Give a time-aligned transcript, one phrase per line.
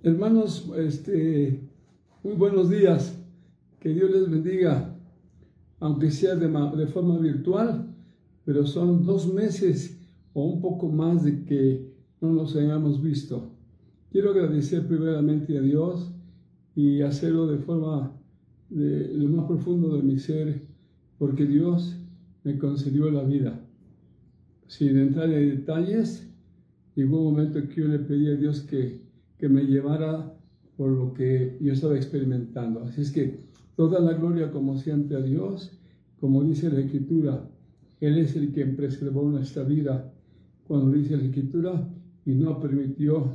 [0.00, 1.60] Hermanos, este,
[2.22, 3.20] muy buenos días.
[3.80, 4.96] Que Dios les bendiga,
[5.80, 7.92] aunque sea de, forma virtual,
[8.44, 10.00] pero son dos meses
[10.34, 13.50] o un poco más de que no nos hayamos visto.
[14.12, 16.12] Quiero agradecer primeramente a Dios
[16.76, 18.12] y hacerlo de forma
[18.70, 20.62] de lo más profundo de mi ser,
[21.18, 21.96] porque Dios
[22.44, 23.60] me concedió la vida.
[24.68, 26.24] Sin entrar en detalles,
[26.94, 29.07] llegó un momento que yo le pedí a Dios que
[29.38, 30.34] que me llevara
[30.76, 32.84] por lo que yo estaba experimentando.
[32.84, 33.40] Así es que
[33.76, 35.72] toda la gloria como siempre a Dios,
[36.20, 37.48] como dice la Escritura,
[38.00, 40.12] Él es el quien preservó nuestra vida,
[40.66, 41.88] cuando dice la Escritura,
[42.26, 43.32] y no permitió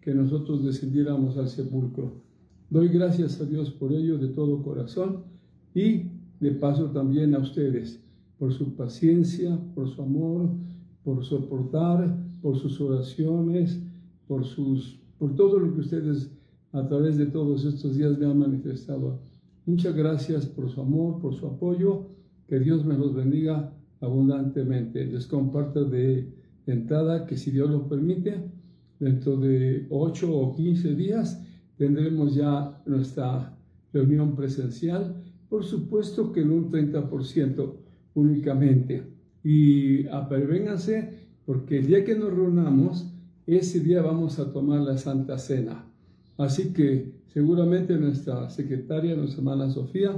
[0.00, 2.22] que nosotros descendiéramos al sepulcro.
[2.70, 5.24] Doy gracias a Dios por ello de todo corazón
[5.74, 6.04] y
[6.40, 8.02] de paso también a ustedes
[8.38, 10.50] por su paciencia, por su amor,
[11.04, 13.80] por soportar, por sus oraciones,
[14.26, 16.32] por sus por todo lo que ustedes
[16.72, 19.20] a través de todos estos días me han manifestado.
[19.66, 22.08] Muchas gracias por su amor, por su apoyo.
[22.48, 25.06] Que Dios me los bendiga abundantemente.
[25.06, 26.28] Les comparto de
[26.66, 28.50] entrada que si Dios lo permite,
[28.98, 31.40] dentro de 8 o 15 días
[31.76, 33.56] tendremos ya nuestra
[33.92, 37.72] reunión presencial, por supuesto que en un 30%
[38.14, 39.04] únicamente.
[39.44, 41.10] Y apervénganse
[41.46, 43.11] porque el día que nos reunamos,
[43.56, 45.84] ese día vamos a tomar la Santa Cena.
[46.38, 50.12] Así que seguramente nuestra secretaria, nuestra hermana Sofía,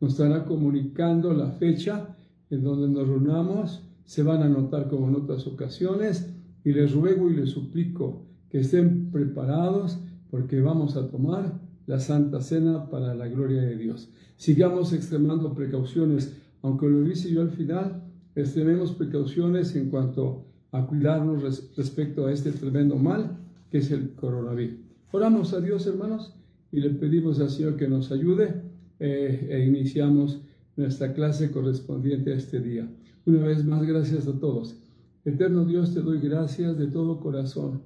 [0.00, 2.16] nos estará comunicando la fecha
[2.50, 3.82] en donde nos reunamos.
[4.04, 6.30] Se van a anotar como en otras ocasiones
[6.64, 9.98] y les ruego y les suplico que estén preparados
[10.30, 14.10] porque vamos a tomar la Santa Cena para la gloria de Dios.
[14.36, 18.02] Sigamos extremando precauciones, aunque lo hice yo al final,
[18.34, 21.40] extrememos precauciones en cuanto a cuidarnos
[21.76, 23.38] respecto a este tremendo mal
[23.70, 24.80] que es el coronavirus.
[25.12, 26.34] Oramos a Dios, hermanos,
[26.72, 28.62] y le pedimos al Señor que nos ayude
[28.98, 30.40] eh, e iniciamos
[30.76, 32.88] nuestra clase correspondiente a este día.
[33.24, 34.76] Una vez más, gracias a todos.
[35.24, 37.80] Eterno Dios, te doy gracias de todo corazón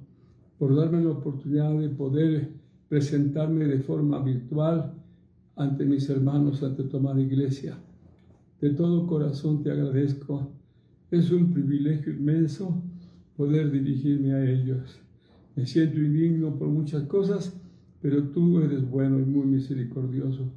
[0.59, 2.49] por darme la oportunidad de poder
[2.89, 4.95] presentarme de forma virtual
[5.57, 7.77] ante mis hermanos, ante tu amada iglesia.
[8.63, 10.51] De todo corazón te agradezco
[11.11, 12.83] es un privilegio inmenso
[13.37, 15.01] poder dirigirme a ellos.
[15.57, 17.59] Me siento indigno por muchas cosas,
[18.03, 20.53] pero tú eres bueno y muy misericordioso.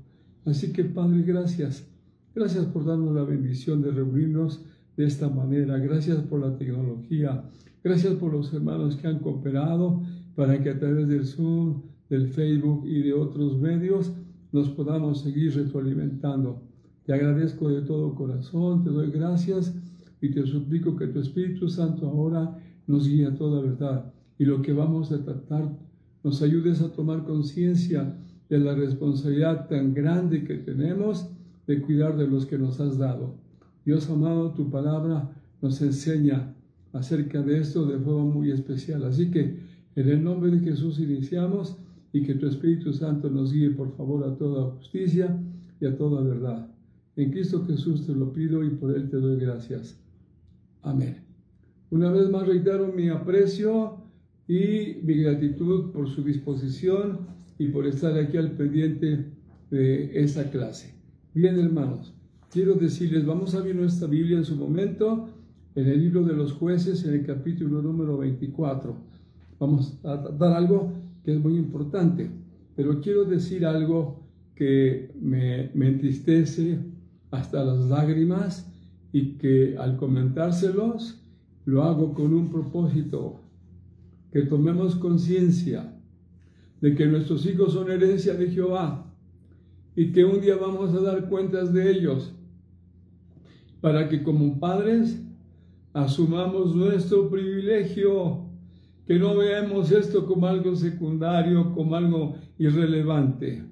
[0.45, 1.88] Así que Padre, gracias.
[2.35, 4.66] Gracias por darnos la bendición de reunirnos
[4.97, 5.78] de esta manera.
[5.78, 7.44] Gracias por la tecnología.
[7.83, 10.01] Gracias por los hermanos que han cooperado
[10.35, 14.12] para que a través del Zoom, del Facebook y de otros medios
[14.51, 16.62] nos podamos seguir retroalimentando.
[17.06, 19.73] Te agradezco de todo corazón, te doy gracias
[20.22, 24.62] y te suplico que tu Espíritu Santo ahora nos guíe a toda verdad y lo
[24.62, 25.72] que vamos a tratar
[26.24, 28.16] nos ayudes a tomar conciencia
[28.50, 31.30] de la responsabilidad tan grande que tenemos
[31.68, 33.36] de cuidar de los que nos has dado.
[33.86, 35.31] Dios amado, tu palabra
[35.62, 36.54] nos enseña
[36.94, 39.04] acerca de esto de forma muy especial.
[39.06, 39.58] Así que
[39.96, 41.78] en el nombre de Jesús iniciamos
[42.14, 45.40] y que tu Espíritu Santo nos guíe por favor a toda justicia
[45.80, 46.68] y a toda verdad.
[47.16, 50.00] En Cristo Jesús te lo pido y por Él te doy gracias.
[50.84, 51.24] Amén.
[51.92, 53.97] Una vez más reitero mi aprecio
[54.47, 57.28] y mi gratitud por su disposición
[57.59, 59.25] y por estar aquí al pendiente
[59.69, 60.96] de esta clase.
[61.34, 62.14] Bien, hermanos,
[62.50, 65.30] quiero decirles, vamos a abrir nuestra Biblia en su momento,
[65.75, 68.96] en el libro de los jueces, en el capítulo número 24.
[69.59, 70.94] Vamos a dar algo
[71.24, 72.30] que es muy importante,
[72.75, 74.24] pero quiero decir algo
[74.56, 76.80] que me entristece
[77.30, 78.71] hasta las lágrimas
[79.12, 81.22] y que al comentárselos
[81.66, 83.42] lo hago con un propósito,
[84.32, 85.94] que tomemos conciencia
[86.80, 89.14] de que nuestros hijos son herencia de Jehová
[89.96, 92.34] y que un día vamos a dar cuentas de ellos
[93.82, 95.22] para que como padres
[95.94, 98.46] asumamos nuestro privilegio,
[99.06, 103.64] que no veamos esto como algo secundario, como algo irrelevante.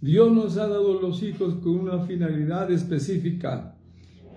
[0.00, 3.77] Dios nos ha dado los hijos con una finalidad específica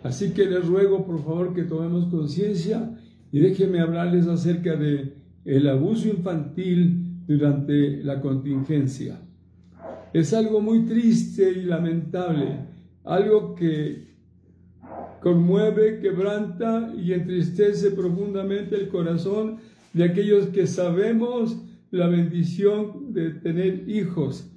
[0.04, 2.98] Así que les ruego por favor que tomemos conciencia
[3.32, 5.14] y déjenme hablarles acerca de
[5.46, 9.20] el abuso infantil durante la contingencia.
[10.14, 12.66] Es algo muy triste y lamentable,
[13.04, 14.12] algo que
[15.22, 19.58] conmueve, quebranta y entristece profundamente el corazón
[19.94, 21.58] de aquellos que sabemos
[21.92, 24.50] la bendición de tener hijos.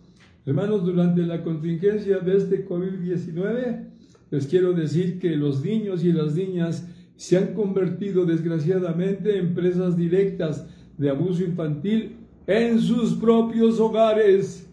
[0.46, 3.93] Hermanos, durante la contingencia de este COVID-19,
[4.34, 6.84] les quiero decir que los niños y las niñas
[7.14, 10.66] se han convertido desgraciadamente en presas directas
[10.98, 14.68] de abuso infantil en sus propios hogares.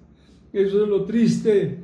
[0.51, 1.77] Eso es lo triste.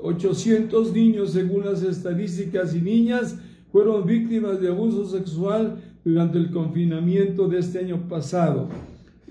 [0.00, 3.36] 800 niños, según las estadísticas, y niñas
[3.72, 8.70] fueron víctimas de abuso sexual durante el confinamiento de este año pasado.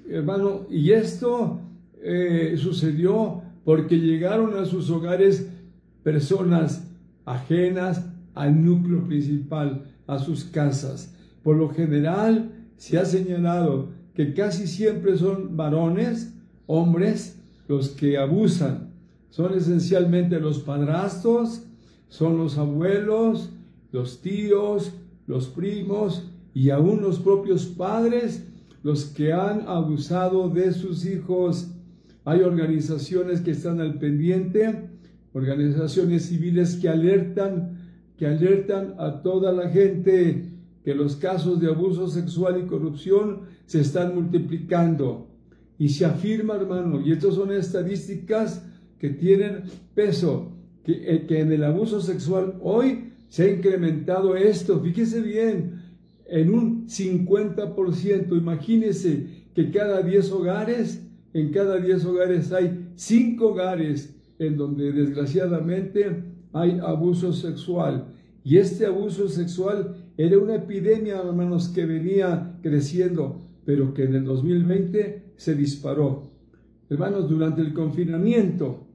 [0.07, 1.61] Hermano, y esto
[2.03, 5.49] eh, sucedió porque llegaron a sus hogares
[6.03, 6.86] personas
[7.27, 8.03] ajenas
[8.33, 11.13] al núcleo principal, a sus casas.
[11.43, 16.33] Por lo general, se ha señalado que casi siempre son varones,
[16.65, 18.93] hombres, los que abusan.
[19.29, 21.63] Son esencialmente los padrastros,
[22.07, 23.51] son los abuelos,
[23.91, 24.93] los tíos,
[25.27, 28.47] los primos y aún los propios padres
[28.83, 31.67] los que han abusado de sus hijos.
[32.23, 34.86] Hay organizaciones que están al pendiente,
[35.37, 37.77] organizaciones civiles que alertan,
[38.17, 40.49] que alertan a toda la gente
[40.83, 45.27] que los casos de abuso sexual y corrupción se están multiplicando.
[45.77, 48.65] Y se afirma, hermano, y estas son estadísticas
[48.99, 49.63] que tienen
[49.93, 50.51] peso,
[50.83, 54.79] que, eh, que en el abuso sexual hoy se ha incrementado esto.
[54.79, 55.83] Fíjese bien,
[56.25, 58.35] en un 50%.
[58.35, 66.23] Imagínese que cada 10 hogares, en cada 10 hogares hay 5 hogares en donde desgraciadamente
[66.53, 68.13] hay abuso sexual.
[68.43, 74.25] Y este abuso sexual era una epidemia, hermanos, que venía creciendo, pero que en el
[74.25, 76.31] 2020 se disparó.
[76.89, 78.87] Hermanos, durante el confinamiento,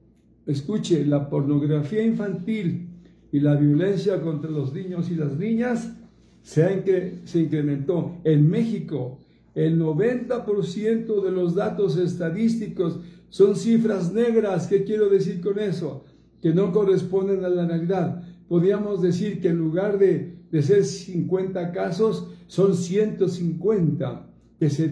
[0.47, 2.89] escuche, la pornografía infantil
[3.31, 5.95] y la violencia contra los niños y las niñas
[6.41, 8.17] se, se incrementó.
[8.23, 9.19] En México,
[9.55, 12.99] el 90% de los datos estadísticos
[13.33, 14.67] son cifras negras.
[14.67, 16.05] ¿Qué quiero decir con eso?
[16.39, 18.21] Que no corresponden a la realidad.
[18.47, 24.27] Podríamos decir que en lugar de, de ser 50 casos, son 150,
[24.59, 24.89] que se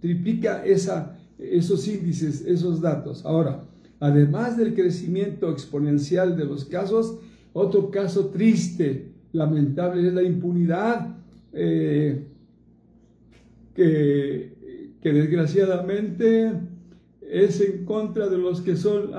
[0.00, 3.26] triplica esa, esos índices, esos datos.
[3.26, 3.62] Ahora,
[4.00, 7.18] además del crecimiento exponencial de los casos,
[7.52, 11.14] otro caso triste lamentable es la impunidad
[11.52, 12.24] eh,
[13.74, 14.56] que,
[15.02, 16.52] desgraciadamente
[17.30, 19.12] es en contra de los que son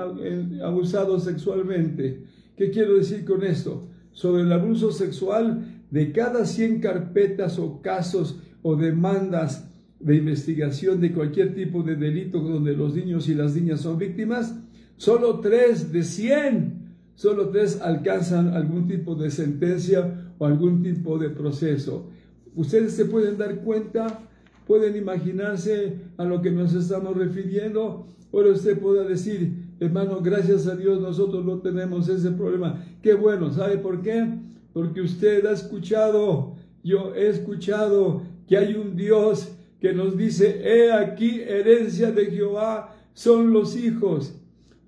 [0.62, 2.24] abusados sexualmente.
[2.56, 3.88] ¿Qué quiero decir con esto?
[4.12, 9.68] Sobre el abuso sexual, de cada 100 carpetas o casos o demandas
[9.98, 14.54] de investigación de cualquier tipo de delito donde los niños y las niñas son víctimas,
[14.96, 16.80] solo 3 de 100
[17.20, 22.08] solo tres alcanzan algún tipo de sentencia o algún tipo de proceso.
[22.54, 24.26] Ustedes se pueden dar cuenta,
[24.70, 28.06] pueden imaginarse a lo que nos estamos refiriendo.
[28.32, 32.80] Ahora usted pueda decir, hermano, gracias a Dios nosotros no tenemos ese problema.
[33.02, 34.32] Qué bueno, ¿sabe por qué?
[34.72, 39.50] Porque usted ha escuchado, yo he escuchado que hay un Dios
[39.80, 44.36] que nos dice, he aquí herencia de Jehová son los hijos,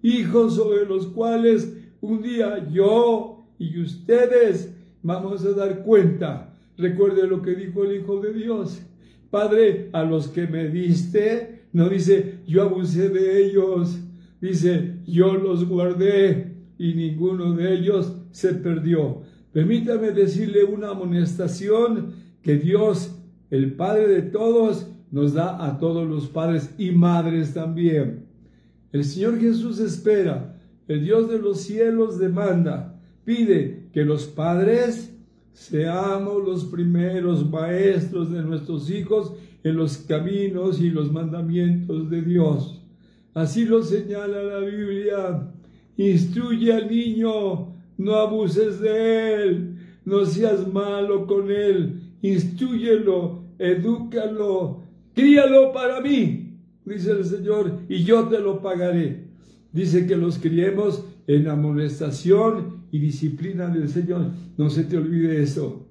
[0.00, 6.54] hijos sobre los cuales un día yo y ustedes vamos a dar cuenta.
[6.78, 8.80] Recuerde lo que dijo el Hijo de Dios.
[9.32, 13.98] Padre, a los que me diste, no dice yo abusé de ellos,
[14.42, 19.22] dice yo los guardé y ninguno de ellos se perdió.
[19.52, 22.12] Permítame decirle una amonestación
[22.42, 23.16] que Dios,
[23.50, 28.26] el Padre de todos, nos da a todos los padres y madres también.
[28.92, 35.16] El Señor Jesús espera el Dios de los cielos demanda, pide que los padres
[35.52, 39.32] seamos los primeros maestros de nuestros hijos
[39.64, 42.82] en los caminos y los mandamientos de Dios.
[43.34, 45.52] Así lo señala la Biblia.
[45.96, 54.82] Instruye al niño, no abuses de él, no seas malo con él, instruyelo, edúcalo,
[55.14, 59.28] críalo para mí, dice el Señor, y yo te lo pagaré.
[59.72, 64.30] Dice que los criemos en amonestación y disciplina del Señor.
[64.56, 65.88] No se te olvide eso.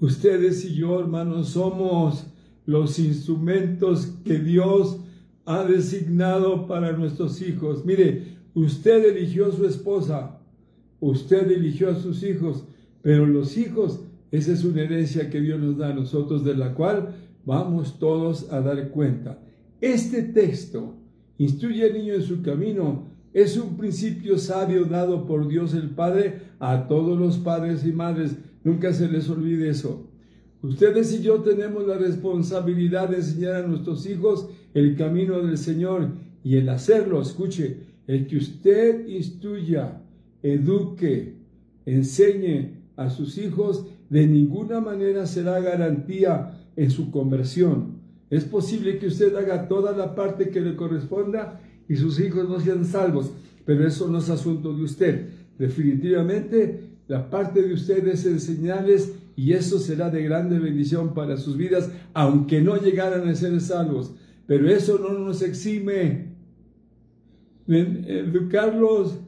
[0.00, 2.26] Ustedes y yo, hermanos, somos
[2.66, 4.98] los instrumentos que Dios
[5.44, 7.84] ha designado para nuestros hijos.
[7.84, 10.40] Mire, usted eligió a su esposa,
[10.98, 12.64] usted eligió a sus hijos,
[13.02, 14.00] pero los hijos,
[14.32, 17.14] esa es una herencia que Dios nos da a nosotros, de la cual
[17.44, 19.38] vamos todos a dar cuenta.
[19.80, 20.96] Este texto
[21.38, 23.08] Instruye al niño en su camino.
[23.34, 28.36] Es un principio sabio dado por Dios el Padre a todos los padres y madres.
[28.62, 30.08] Nunca se les olvide eso.
[30.62, 36.10] Ustedes y yo tenemos la responsabilidad de enseñar a nuestros hijos el camino del Señor
[36.44, 40.00] y el hacerlo, escuche, el que usted instruya,
[40.42, 41.34] eduque,
[41.86, 47.98] enseñe a sus hijos, de ninguna manera será garantía en su conversión.
[48.30, 52.60] Es posible que usted haga toda la parte que le corresponda y sus hijos no
[52.60, 53.30] sean salvos,
[53.64, 55.28] pero eso no es asunto de usted.
[55.58, 61.56] Definitivamente, la parte de usted es enseñarles y eso será de grande bendición para sus
[61.56, 64.14] vidas, aunque no llegaran a ser salvos.
[64.46, 66.34] Pero eso no nos exime
[67.66, 69.18] de educarlos,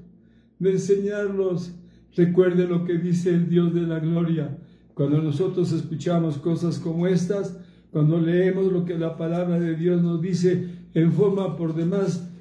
[0.58, 1.72] de enseñarlos.
[2.14, 4.58] Recuerde lo que dice el Dios de la gloria.
[4.94, 7.58] Cuando nosotros escuchamos cosas como estas,
[7.90, 12.35] cuando leemos lo que la palabra de Dios nos dice en forma por demás eh,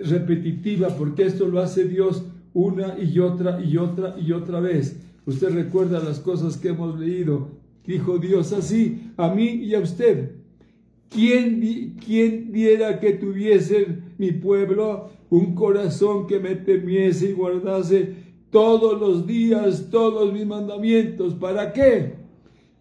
[0.00, 5.00] repetitiva, porque esto lo hace Dios una y otra y otra y otra vez.
[5.26, 7.48] Usted recuerda las cosas que hemos leído.
[7.86, 10.32] Dijo Dios así a mí y a usted.
[11.10, 18.12] ¿Quién, quién diera que tuviese mi pueblo un corazón que me temiese y guardase
[18.50, 21.34] todos los días todos mis mandamientos?
[21.34, 22.14] ¿Para qué?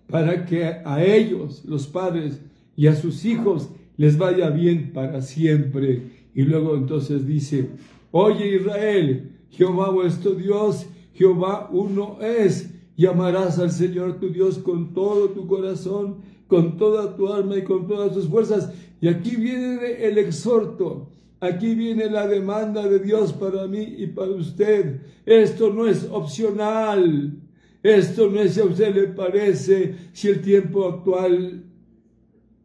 [0.09, 2.41] Para que a ellos, los padres,
[2.75, 6.03] y a sus hijos les vaya bien para siempre.
[6.37, 7.67] Y luego entonces dice,
[8.11, 12.75] oye Israel, Jehová vuestro Dios, Jehová uno es.
[12.95, 17.87] Llamarás al Señor tu Dios con todo tu corazón, con toda tu alma y con
[17.87, 18.71] todas tus fuerzas.
[19.01, 21.09] Y aquí viene el exhorto.
[21.39, 25.01] Aquí viene la demanda de Dios para mí y para usted.
[25.25, 27.33] Esto no es opcional.
[27.81, 31.63] Esto no es si a usted le parece, si el tiempo actual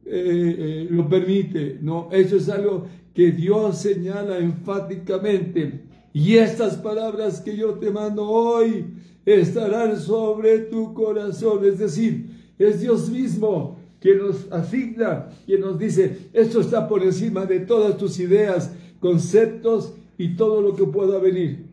[0.04, 1.78] eh, eh, lo permite.
[1.80, 5.84] No, eso es algo que Dios señala enfáticamente.
[6.12, 8.86] Y estas palabras que yo te mando hoy
[9.24, 11.64] estarán sobre tu corazón.
[11.64, 12.26] Es decir,
[12.58, 17.96] es Dios mismo quien nos asigna, quien nos dice, esto está por encima de todas
[17.96, 21.66] tus ideas, conceptos y todo lo que pueda venir.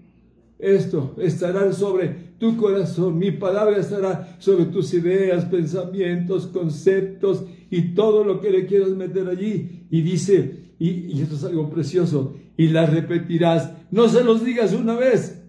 [0.59, 8.23] Esto estará sobre tu corazón, mi palabra estará sobre tus ideas, pensamientos, conceptos y todo
[8.23, 9.87] lo que le quieras meter allí.
[9.89, 13.73] Y dice, y, esto es algo precioso, y la repetirás.
[13.91, 15.43] No se los digas una vez,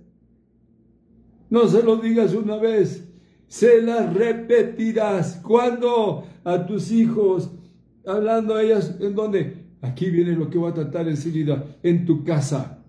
[1.48, 3.08] no se los digas una vez,
[3.46, 5.40] se las repetirás.
[5.42, 7.50] cuando A tus hijos,
[8.06, 9.66] hablando a ellas, ¿en dónde?
[9.82, 12.82] Aquí viene lo que voy a tratar enseguida, en tu casa.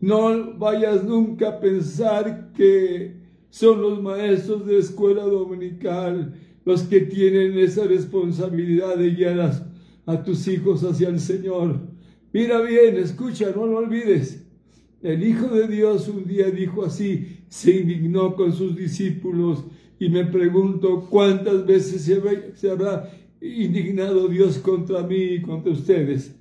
[0.00, 3.16] No vayas nunca a pensar que
[3.50, 6.34] son los maestros de escuela dominical
[6.64, 9.40] los que tienen esa responsabilidad de guiar
[10.08, 11.80] a tus hijos hacia el Señor.
[12.32, 14.42] Mira bien, escucha, no lo olvides.
[15.02, 19.64] El Hijo de Dios un día dijo así, se indignó con sus discípulos
[20.00, 22.02] y me pregunto cuántas veces
[22.54, 23.12] se, habrá
[23.42, 26.34] indignado Dios contra mí y contra ustedes.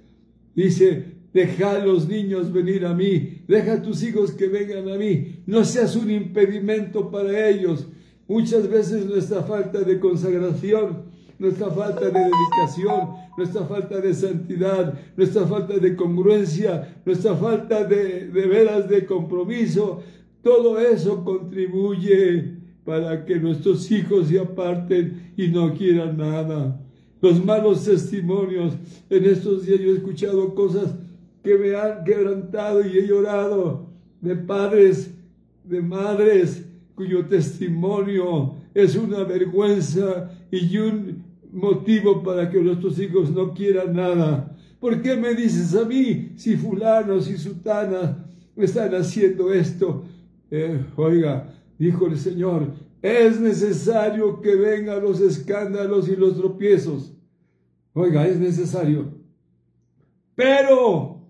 [0.55, 4.95] Dice, deja a los niños venir a mí, deja a tus hijos que vengan a
[4.95, 7.85] mí, no seas un impedimento para ellos.
[8.29, 15.45] Muchas veces nuestra falta de consagración nuestra falta de dedicación, nuestra falta de santidad, nuestra
[15.45, 20.01] falta de congruencia, nuestra falta de, veras de compromiso,
[20.41, 26.81] todo eso contribuye para que nuestros hijos se aparten y no quieran nada.
[27.21, 28.73] Los malos testimonios,
[29.09, 30.95] en estos días yo he escuchado cosas
[31.43, 33.87] que me han quebrantado y he llorado
[34.19, 35.13] de padres,
[35.63, 36.65] de madres,
[36.95, 41.06] cuyo testimonio es una vergüenza y un
[41.51, 44.55] motivo para que nuestros hijos no quieran nada.
[44.79, 48.17] ¿Por qué me dices a mí si fulanos y sutanas
[48.55, 50.05] están haciendo esto?
[50.51, 57.13] Eh, oiga, dijo el Señor, es necesario que vengan los escándalos y los tropiezos.
[57.93, 59.13] Oiga, es necesario.
[60.35, 61.21] Pero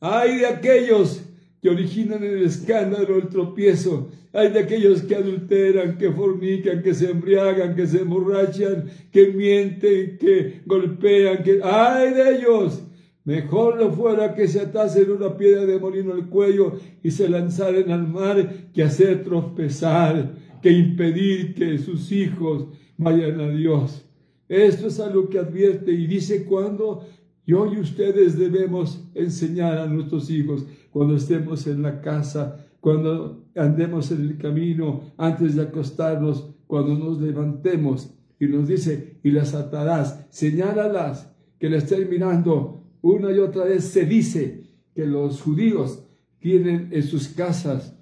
[0.00, 1.22] hay de aquellos
[1.60, 7.10] que originan el escándalo, el tropiezo, hay de aquellos que adulteran, que fornican, que se
[7.10, 11.60] embriagan, que se emborrachan, que mienten, que golpean, que...
[11.62, 12.82] ¡Ay de ellos!
[13.24, 17.90] Mejor lo fuera que se atasen una piedra de molino al cuello y se lanzaran
[17.90, 24.06] al mar que hacer tropezar, que impedir que sus hijos vayan a Dios.
[24.48, 27.06] Esto es algo que advierte y dice cuando
[27.46, 34.10] yo y ustedes debemos enseñar a nuestros hijos cuando estemos en la casa cuando andemos
[34.10, 38.14] en el camino, antes de acostarnos, cuando nos levantemos.
[38.38, 42.82] Y nos dice, y las atarás, señálalas, que le estén mirando.
[43.02, 46.02] Una y otra vez se dice que los judíos
[46.38, 47.96] tienen en sus casas,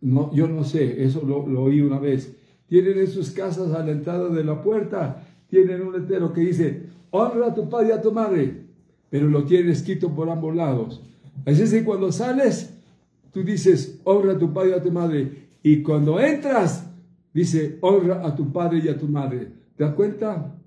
[0.00, 2.34] no, yo no sé, eso lo, lo oí una vez,
[2.66, 6.86] tienen en sus casas a la entrada de la puerta, tienen un letrero que dice,
[7.10, 8.64] honra a tu padre y a tu madre,
[9.10, 11.02] pero lo tienen escrito por ambos lados.
[11.44, 12.72] Así es cuando sales,
[13.32, 15.48] tú dices, honra a tu padre y a tu madre.
[15.62, 16.86] Y cuando entras,
[17.32, 19.48] dice, honra a tu padre y a tu madre.
[19.76, 20.58] ¿Te das cuenta?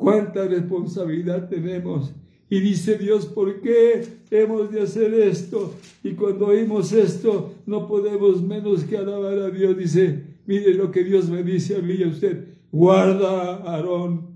[0.00, 2.10] cuánta responsabilidad tenemos.
[2.48, 5.74] Y dice Dios, ¿por qué hemos de hacer esto?
[6.02, 9.76] Y cuando oímos esto, no podemos menos que alabar a Dios.
[9.76, 12.48] Dice, mire lo que Dios me dice a mí y a usted.
[12.72, 14.30] Guarda, Aarón,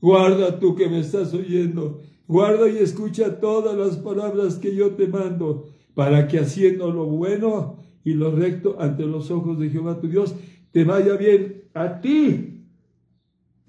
[0.00, 2.00] guarda tú que me estás oyendo.
[2.30, 7.78] Guarda y escucha todas las palabras que yo te mando, para que haciendo lo bueno
[8.04, 10.36] y lo recto ante los ojos de Jehová tu Dios,
[10.70, 12.62] te vaya bien a ti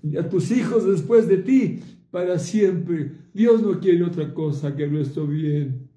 [0.03, 1.79] y a tus hijos después de ti
[2.11, 3.13] para siempre.
[3.33, 5.89] Dios no quiere otra cosa que nuestro bien.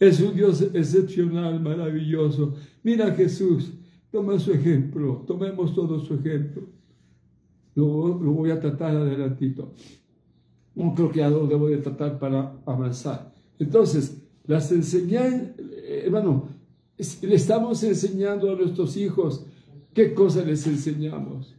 [0.00, 2.56] Es un Dios excepcional, maravilloso.
[2.82, 3.74] Mira Jesús,
[4.10, 6.64] toma su ejemplo, tomemos todo su ejemplo.
[7.76, 9.72] Lo, voy a tratar adelantito.
[11.14, 13.34] Ya lo debo de tratar para avanzar.
[13.58, 16.48] Entonces, las enseñanzas, eh, hermano,
[17.22, 19.46] le estamos enseñando a nuestros hijos
[19.94, 21.54] qué cosas les enseñamos.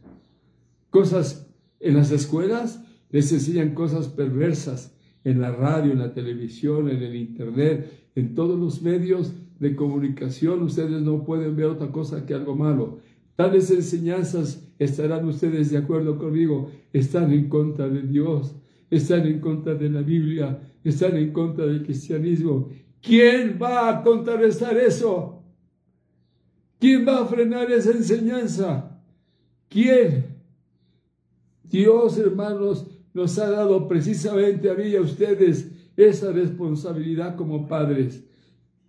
[0.90, 1.46] Cosas
[1.80, 7.14] en las escuelas, les enseñan cosas perversas en la radio, en la televisión, en el
[7.14, 10.62] internet, en todos los medios de comunicación.
[10.62, 12.98] Ustedes no pueden ver otra cosa que algo malo.
[13.36, 18.54] Tales enseñanzas, estarán ustedes de acuerdo conmigo, están en contra de Dios,
[18.92, 22.68] están en contra de la Biblia, están en contra del cristianismo.
[23.00, 25.42] ¿Quién va a contrarrestar eso?
[26.78, 29.00] ¿Quién va a frenar esa enseñanza?
[29.70, 30.26] ¿Quién?
[31.64, 38.22] Dios, hermanos, nos ha dado precisamente a mí y a ustedes esa responsabilidad como padres.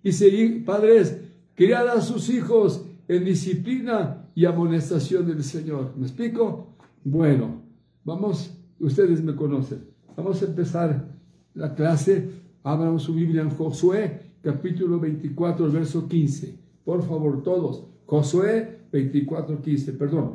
[0.03, 1.17] Y seguir, padres,
[1.55, 5.93] criar a sus hijos en disciplina y amonestación del Señor.
[5.95, 6.75] ¿Me explico?
[7.05, 7.61] Bueno,
[8.03, 9.92] vamos, ustedes me conocen.
[10.15, 11.07] Vamos a empezar
[11.53, 12.29] la clase.
[12.63, 16.55] Abran su Biblia en Josué, capítulo 24, verso 15.
[16.85, 17.85] Por favor, todos.
[18.05, 20.31] Josué 24, 15, perdón.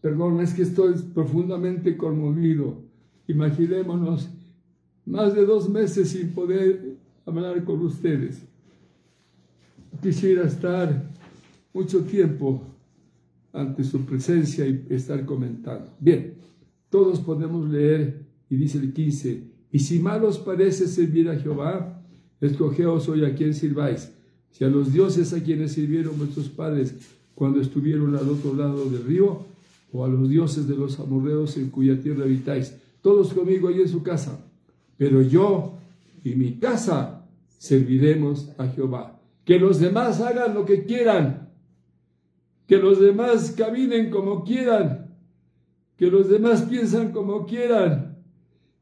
[0.00, 2.78] Perdón, es que estoy profundamente conmovido.
[3.26, 4.28] Imaginémonos
[5.04, 8.42] más de dos meses sin poder hablar con ustedes.
[10.02, 11.10] Quisiera estar
[11.74, 12.62] mucho tiempo
[13.52, 15.90] ante su presencia y estar comentando.
[16.00, 16.34] Bien,
[16.90, 22.02] todos podemos leer y dice el 15, y si mal os parece servir a Jehová,
[22.40, 24.12] escogeos hoy a quien sirváis,
[24.50, 26.94] si a los dioses a quienes sirvieron vuestros padres
[27.34, 29.46] cuando estuvieron al otro lado del río,
[29.92, 33.88] o a los dioses de los amorreos en cuya tierra habitáis, todos conmigo ahí en
[33.88, 34.44] su casa.
[34.96, 35.78] Pero yo
[36.24, 37.24] y mi casa
[37.58, 39.20] serviremos a Jehová.
[39.44, 41.47] Que los demás hagan lo que quieran,
[42.68, 45.16] que los demás caminen como quieran,
[45.96, 48.18] que los demás piensan como quieran,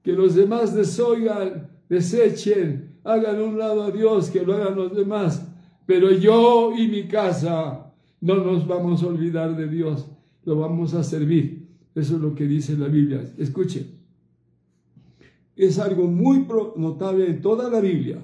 [0.02, 5.48] que los demás desoigan, desechen, hagan un lado a Dios, que lo hagan los demás.
[5.86, 10.06] Pero yo y mi casa no nos vamos a olvidar de Dios
[10.46, 11.68] lo vamos a servir.
[11.94, 13.22] Eso es lo que dice la Biblia.
[13.36, 13.86] Escuche,
[15.54, 16.46] es algo muy
[16.76, 18.18] notable en toda la Biblia,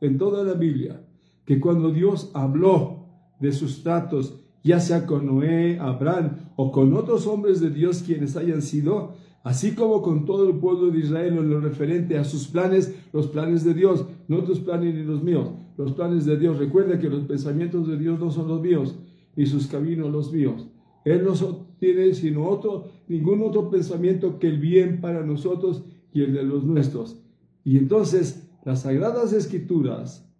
[0.00, 1.00] en toda la Biblia,
[1.44, 3.06] que cuando Dios habló
[3.40, 8.36] de sus tratos, ya sea con Noé, Abraham o con otros hombres de Dios quienes
[8.36, 12.48] hayan sido, así como con todo el pueblo de Israel en lo referente a sus
[12.48, 16.58] planes, los planes de Dios, no tus planes ni los míos, los planes de Dios.
[16.58, 18.94] Recuerda que los pensamientos de Dios no son los míos,
[19.36, 20.68] ni sus caminos los míos.
[21.06, 21.32] Él no
[21.78, 26.62] tiene sino otro, ningún otro pensamiento que el bien para nosotros y el de los
[26.64, 27.22] nuestros.
[27.64, 30.30] Y entonces las sagradas escrituras,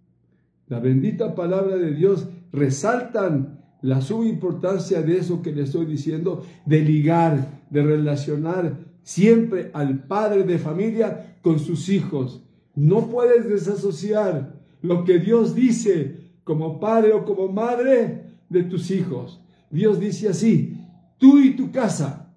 [0.67, 6.81] la bendita palabra de Dios, resaltan la subimportancia de eso que le estoy diciendo, de
[6.81, 12.43] ligar, de relacionar siempre al padre de familia con sus hijos.
[12.75, 19.41] No puedes desasociar lo que Dios dice como padre o como madre de tus hijos.
[19.71, 20.77] Dios dice así,
[21.19, 22.35] tú y tu casa.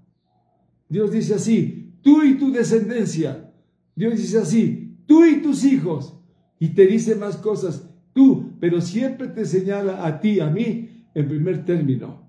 [0.89, 3.51] Dios dice así, tú y tu descendencia.
[3.95, 6.17] Dios dice así, tú y tus hijos.
[6.59, 11.27] Y te dice más cosas, tú, pero siempre te señala a ti, a mí, en
[11.27, 12.21] primer término.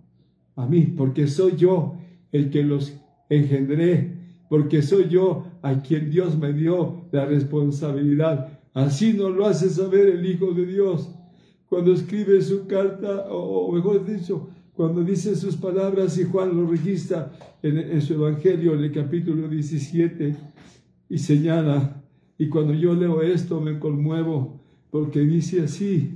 [0.56, 1.96] A mí, porque soy yo
[2.30, 2.94] el que los
[3.28, 4.18] engendré,
[4.48, 8.60] porque soy yo a quien Dios me dio la responsabilidad.
[8.74, 11.10] Así nos lo hace saber el Hijo de Dios
[11.72, 17.32] cuando escribe su carta, o mejor dicho, cuando dice sus palabras y Juan lo registra
[17.62, 20.36] en, su Evangelio, en el capítulo 17,
[21.08, 22.02] y señala,
[22.36, 26.14] y cuando yo leo esto me conmuevo, porque dice así,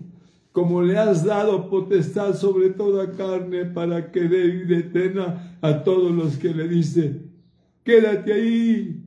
[0.56, 6.10] como le has dado potestad sobre toda carne para que dé vida eterna a todos
[6.10, 7.20] los que le dice,
[7.84, 9.04] quédate ahí,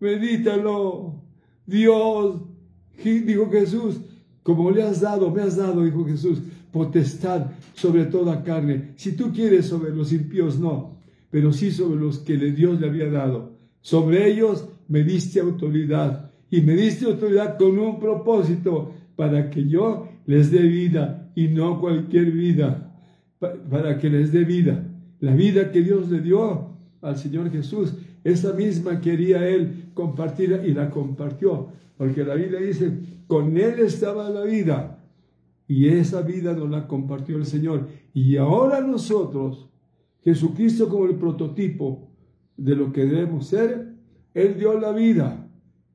[0.00, 1.22] medítalo,
[1.66, 2.40] Dios,
[3.04, 4.00] dijo Jesús,
[4.42, 6.38] como le has dado, me has dado, dijo Jesús,
[6.72, 8.94] potestad sobre toda carne.
[8.96, 10.96] Si tú quieres sobre los impíos, no,
[11.28, 13.52] pero sí sobre los que Dios le había dado.
[13.82, 20.15] Sobre ellos me diste autoridad y me diste autoridad con un propósito para que yo
[20.26, 22.92] les dé vida y no cualquier vida,
[23.38, 24.86] para que les dé vida.
[25.20, 30.74] La vida que Dios le dio al Señor Jesús, esa misma quería Él compartir y
[30.74, 32.92] la compartió, porque la Biblia dice,
[33.26, 34.98] con Él estaba la vida
[35.68, 37.88] y esa vida nos la compartió el Señor.
[38.14, 39.68] Y ahora nosotros,
[40.22, 42.10] Jesucristo como el prototipo
[42.56, 43.94] de lo que debemos ser,
[44.34, 45.48] Él dio la vida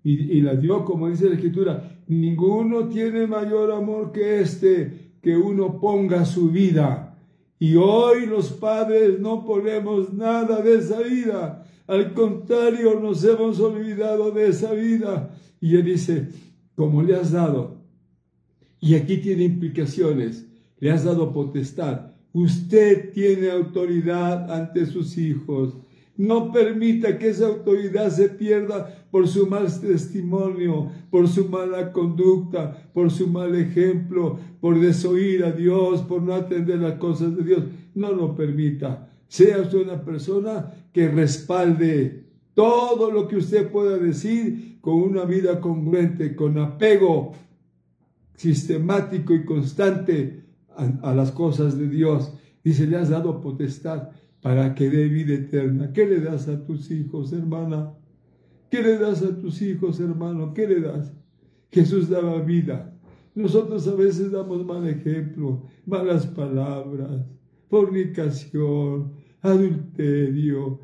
[0.04, 1.91] y, la dio como dice la Escritura.
[2.08, 7.18] Ninguno tiene mayor amor que este, que uno ponga su vida.
[7.60, 11.66] Y hoy los padres no ponemos nada de esa vida.
[11.88, 15.34] Al contrario, nos hemos olvidado de esa vida.
[15.60, 16.30] Y Él dice,
[16.76, 17.82] como le has dado
[18.82, 20.48] y aquí tiene implicaciones.
[20.80, 22.12] Le has dado potestad.
[22.34, 25.78] Usted tiene autoridad ante sus hijos.
[26.18, 32.90] No permita que esa autoridad se pierda por su mal testimonio, por su mala conducta,
[32.94, 37.64] por su mal ejemplo, por desoír a Dios, por no atender las cosas de Dios.
[37.96, 39.10] No lo permita.
[39.28, 45.62] Sea usted una persona que respalde todo lo que usted pueda decir con una vida
[45.62, 47.34] congruente, con apego
[48.36, 50.44] sistemático y constante
[50.76, 52.34] a, las cosas de Dios.
[52.64, 54.10] Dice, le has dado potestad
[54.42, 55.94] para que dé vida eterna.
[55.94, 57.94] ¿Qué le das a tus hijos, hermana?
[58.70, 60.54] ¿Qué le das a tus hijos, hermano?
[60.54, 61.14] ¿Qué le das?
[61.72, 62.94] Jesús daba vida.
[63.36, 67.26] Nosotros a veces damos mal ejemplo, malas palabras,
[67.70, 70.82] fornicación, adulterio,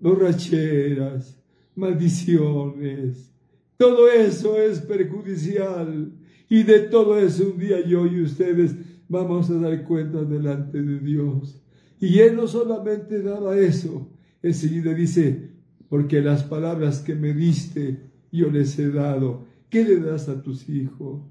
[0.00, 1.38] borracheras,
[1.74, 3.32] maldiciones.
[3.76, 6.12] Todo eso es perjudicial
[6.48, 8.74] y de todo eso un día yo y ustedes
[9.08, 11.62] vamos a dar cuenta delante de Dios.
[12.00, 14.08] Y Él no solamente daba eso,
[14.42, 15.50] enseguida dice,
[15.88, 18.00] porque las palabras que me diste
[18.32, 19.46] yo les he dado.
[19.70, 21.22] ¿Qué le das a tus hijos?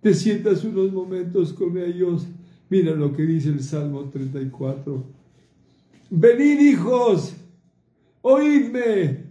[0.00, 2.26] Te sientas unos momentos con ellos.
[2.68, 5.04] Mira lo que dice el Salmo 34.
[6.10, 7.34] Venid hijos,
[8.22, 9.24] oídme.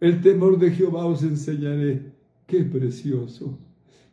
[0.00, 2.12] El temor de Jehová os enseñaré.
[2.46, 3.58] Qué precioso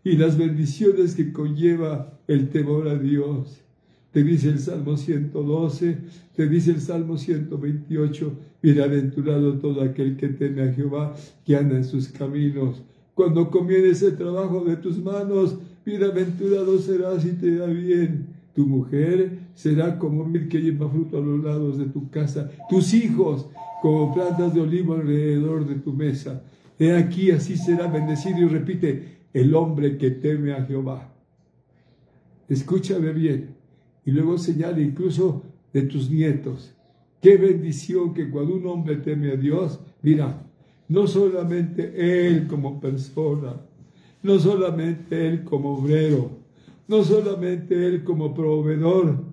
[0.04, 3.62] y las bendiciones que conlleva el temor a Dios.
[4.12, 5.98] Te dice el Salmo 112,
[6.36, 11.86] te dice el Salmo 128, bienaventurado todo aquel que teme a Jehová, que anda en
[11.86, 12.82] sus caminos.
[13.14, 18.28] Cuando comienes el trabajo de tus manos, bienaventurado serás y te da bien.
[18.54, 22.52] Tu mujer será como mil que lleva fruto a los lados de tu casa.
[22.70, 23.48] Tus hijos
[23.82, 26.44] como plantas de olivo alrededor de tu mesa.
[26.78, 28.40] He aquí, así será bendecido.
[28.40, 31.14] Y repite, el hombre que teme a Jehová.
[32.50, 33.51] Escúchame bien.
[34.06, 36.74] Y luego señala incluso de tus nietos.
[37.22, 40.44] Qué bendición que cuando un hombre teme a Dios, mira,
[40.88, 43.62] no solamente él como persona,
[44.24, 46.32] no solamente él como obrero,
[46.88, 49.24] no solamente él como proveedor,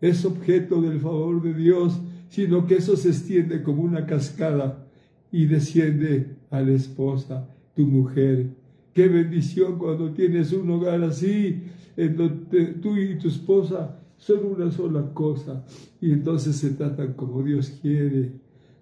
[0.00, 4.86] es objeto del favor de Dios, sino que eso se extiende como una cascada
[5.32, 8.50] y desciende a la esposa, tu mujer,
[8.94, 11.62] Qué bendición cuando tienes un hogar así,
[11.96, 15.64] en donde tú y tu esposa son una sola cosa
[16.00, 18.32] y entonces se tratan como Dios quiere.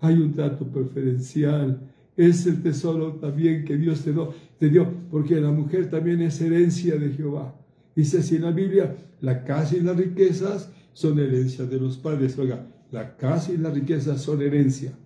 [0.01, 1.81] Hay un trato preferencial.
[2.17, 6.41] Es el tesoro también que Dios te, dio, te dio, porque la mujer también es
[6.41, 7.55] herencia de Jehová.
[7.95, 12.37] Dice así en la Biblia, la casa y las riquezas son herencia de los padres.
[12.37, 14.99] Oiga, la casa y las riquezas son herencia,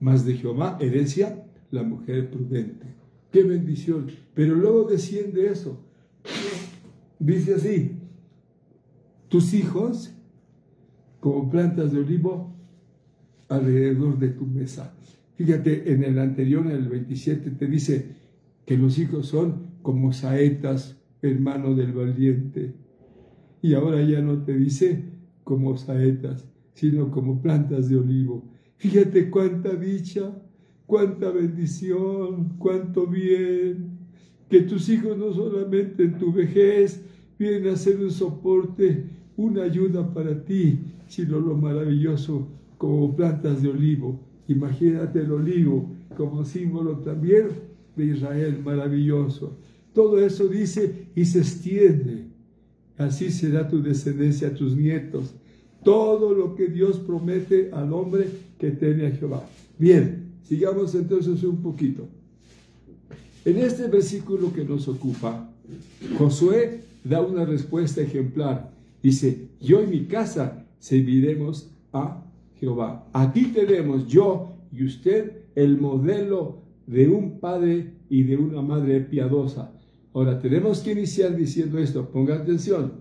[0.00, 2.86] más de Jehová, herencia, la mujer prudente.
[3.30, 4.08] Qué bendición.
[4.34, 5.80] Pero luego desciende eso.
[7.18, 8.01] Dice así,
[9.32, 10.14] tus hijos
[11.18, 12.54] como plantas de olivo
[13.48, 14.94] alrededor de tu mesa.
[15.36, 18.14] Fíjate, en el anterior, en el 27, te dice
[18.66, 22.74] que los hijos son como saetas, hermano del valiente.
[23.62, 25.02] Y ahora ya no te dice
[25.44, 28.44] como saetas, sino como plantas de olivo.
[28.76, 30.30] Fíjate cuánta dicha,
[30.84, 33.98] cuánta bendición, cuánto bien,
[34.50, 37.02] que tus hijos no solamente en tu vejez
[37.38, 43.68] vienen a ser un soporte, una ayuda para ti, sino lo maravilloso como plantas de
[43.68, 44.20] olivo.
[44.48, 47.48] Imagínate el olivo como símbolo también
[47.96, 49.56] de Israel, maravilloso.
[49.92, 52.26] Todo eso dice y se extiende.
[52.98, 55.34] Así será tu descendencia a tus nietos.
[55.84, 59.44] Todo lo que Dios promete al hombre que teme a Jehová.
[59.78, 62.08] Bien, Sigamos entonces un poquito.
[63.44, 65.50] En este versículo que nos ocupa,
[66.18, 68.71] Josué da una respuesta ejemplar.
[69.02, 73.08] Dice, yo y mi casa serviremos a Jehová.
[73.12, 79.72] Aquí tenemos yo y usted el modelo de un padre y de una madre piadosa.
[80.14, 82.92] Ahora, tenemos que iniciar diciendo esto, ponga atención,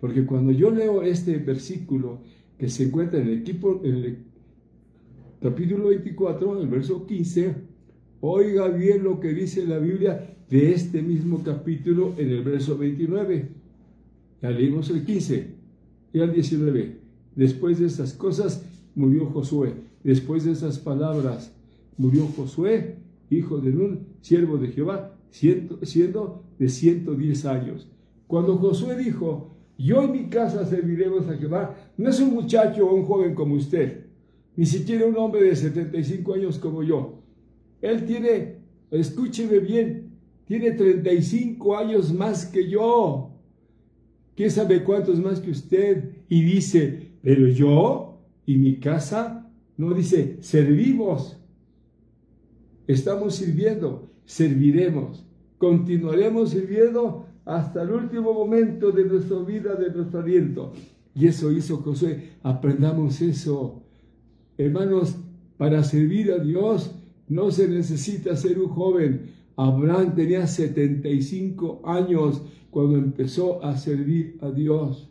[0.00, 2.20] porque cuando yo leo este versículo
[2.58, 3.44] que se encuentra en el,
[3.84, 4.18] en el
[5.40, 7.54] capítulo 24, el verso 15,
[8.20, 13.48] oiga bien lo que dice la Biblia de este mismo capítulo en el verso 29.
[14.42, 15.54] Ya leímos el 15
[16.12, 16.96] y el 19.
[17.34, 19.74] Después de estas cosas murió Josué.
[20.04, 21.52] Después de esas palabras
[21.96, 22.96] murió Josué,
[23.30, 27.88] hijo de Nun, siervo de Jehová, siendo de 110 años.
[28.26, 32.94] Cuando Josué dijo, yo en mi casa serviremos a Jehová, no es un muchacho o
[32.94, 34.06] un joven como usted,
[34.56, 37.22] ni siquiera un hombre de 75 años como yo.
[37.80, 38.56] Él tiene,
[38.90, 40.10] escúcheme bien,
[40.46, 43.30] tiene 35 años más que yo.
[44.38, 46.10] ¿Quién sabe cuántos más que usted?
[46.28, 51.36] Y dice, pero yo y mi casa, no dice, servimos.
[52.86, 55.26] Estamos sirviendo, serviremos,
[55.58, 60.72] continuaremos sirviendo hasta el último momento de nuestra vida, de nuestro aliento.
[61.16, 62.34] Y eso hizo Josué.
[62.44, 63.82] Aprendamos eso.
[64.56, 65.16] Hermanos,
[65.56, 66.94] para servir a Dios
[67.26, 69.32] no se necesita ser un joven.
[69.58, 75.10] Abraham tenía 75 años cuando empezó a servir a Dios.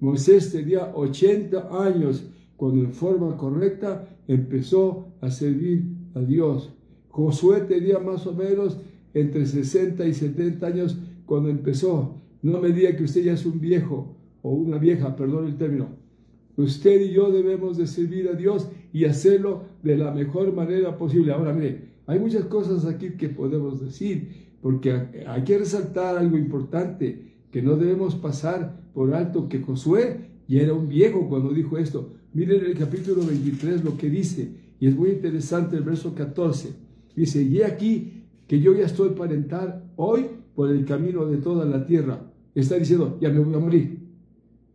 [0.00, 6.72] Moisés tenía 80 años cuando en forma correcta empezó a servir a Dios.
[7.10, 8.80] Josué tenía más o menos
[9.14, 12.16] entre 60 y 70 años cuando empezó.
[12.42, 15.90] No me diga que usted ya es un viejo o una vieja, perdón el término.
[16.56, 21.30] Usted y yo debemos de servir a Dios y hacerlo de la mejor manera posible.
[21.32, 27.34] Ahora, mire, hay muchas cosas aquí que podemos decir, porque hay que resaltar algo importante,
[27.50, 32.14] que no debemos pasar por alto que Josué ya era un viejo cuando dijo esto.
[32.32, 34.48] Miren el capítulo 23 lo que dice,
[34.80, 36.70] y es muy interesante el verso 14.
[37.14, 41.66] Dice, y aquí que yo ya estoy para entrar hoy por el camino de toda
[41.66, 42.32] la tierra.
[42.54, 43.98] Está diciendo, ya me voy a morir.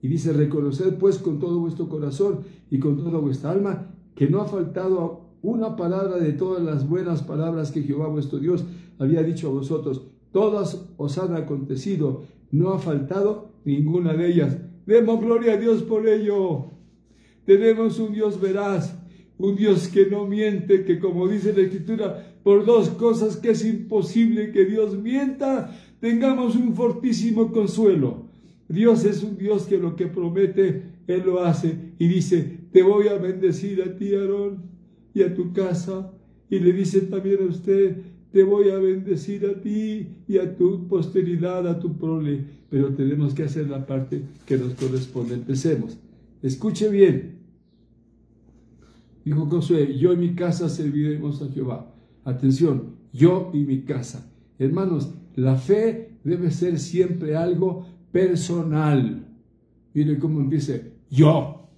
[0.04, 4.40] Y dice, reconoced pues con todo vuestro corazón y con toda vuestra alma que no
[4.40, 8.64] ha faltado una palabra de todas las buenas palabras que Jehová vuestro Dios
[8.98, 10.08] había dicho a vosotros.
[10.32, 14.58] Todas os han acontecido, no ha faltado ninguna de ellas.
[14.86, 16.72] Demos gloria a Dios por ello.
[17.46, 18.98] Tenemos un Dios veraz,
[19.38, 23.66] un Dios que no miente, que como dice la Escritura, por dos cosas que es
[23.66, 28.28] imposible que Dios mienta, tengamos un fortísimo consuelo.
[28.70, 33.10] Dios es un Dios que lo que promete, Él lo hace y dice, te voy
[33.10, 34.73] a bendecir a ti, Aarón,
[35.14, 36.12] y a tu casa.
[36.50, 37.98] Y le dice también a usted,
[38.32, 42.44] te voy a bendecir a ti y a tu posteridad, a tu prole.
[42.70, 45.36] Pero tenemos que hacer la parte que nos corresponde.
[45.36, 45.98] Empecemos.
[46.42, 47.40] Escuche bien.
[49.24, 51.94] Dijo Josué, yo y mi casa serviremos a Jehová.
[52.26, 54.30] Atención, yo y mi casa.
[54.60, 59.26] Hermanos, la fe debe ser siempre algo personal.
[59.94, 60.74] Mire cómo empieza,
[61.10, 61.70] yo.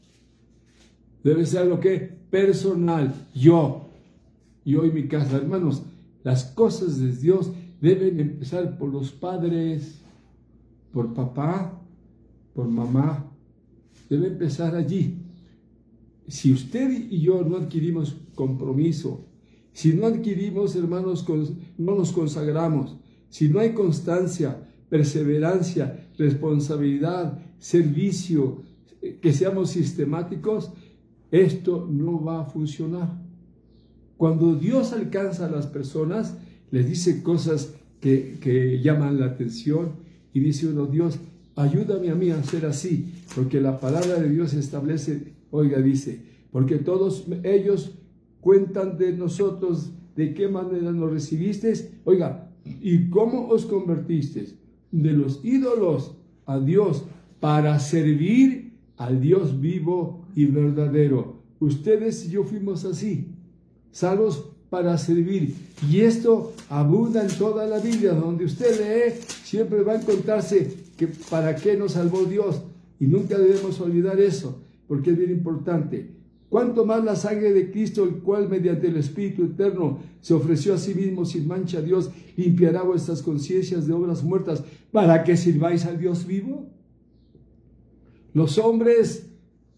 [1.23, 3.87] Debe ser algo que personal, yo.
[4.65, 5.37] Yo y mi casa.
[5.37, 5.83] Hermanos,
[6.21, 10.01] las cosas de Dios deben empezar por los padres,
[10.91, 11.81] por papá,
[12.53, 13.31] por mamá.
[14.09, 15.17] Debe empezar allí.
[16.27, 19.23] Si usted y yo no adquirimos compromiso,
[19.71, 21.25] si no adquirimos, hermanos,
[21.77, 22.97] no nos consagramos,
[23.29, 28.61] si no hay constancia, perseverancia, responsabilidad, servicio,
[29.21, 30.71] que seamos sistemáticos,
[31.41, 33.21] esto no va a funcionar.
[34.17, 36.37] Cuando Dios alcanza a las personas,
[36.71, 39.93] les dice cosas que, llaman la atención
[40.33, 41.19] y dice uno, Dios,
[41.55, 46.21] ayúdame a mí a ser así, porque la palabra de Dios establece, oiga, dice,
[46.51, 47.97] porque todos ellos
[48.41, 51.89] cuentan de nosotros, de qué manera nos recibisteis.
[52.05, 54.55] Oiga, ¿y cómo os convertisteis
[54.91, 57.05] de los ídolos a Dios
[57.39, 58.64] para servir
[58.97, 61.41] al Dios vivo y verdadero?
[61.59, 63.27] Ustedes y yo fuimos así,
[63.91, 65.55] salvos para servir.
[65.89, 71.07] Y esto abunda en toda la Biblia, donde usted lee, siempre va a encontrarse que
[71.29, 72.61] para qué nos salvó Dios.
[72.99, 76.15] Y nunca debemos olvidar eso, porque es bien importante.
[76.49, 80.77] Cuanto más la sangre de Cristo, el cual mediante el Espíritu Eterno se ofreció a
[80.77, 85.85] sí mismo sin mancha a Dios, limpiará vuestras conciencias de obras muertas para que sirváis
[85.85, 86.69] al Dios vivo?
[88.35, 89.31] Los hombres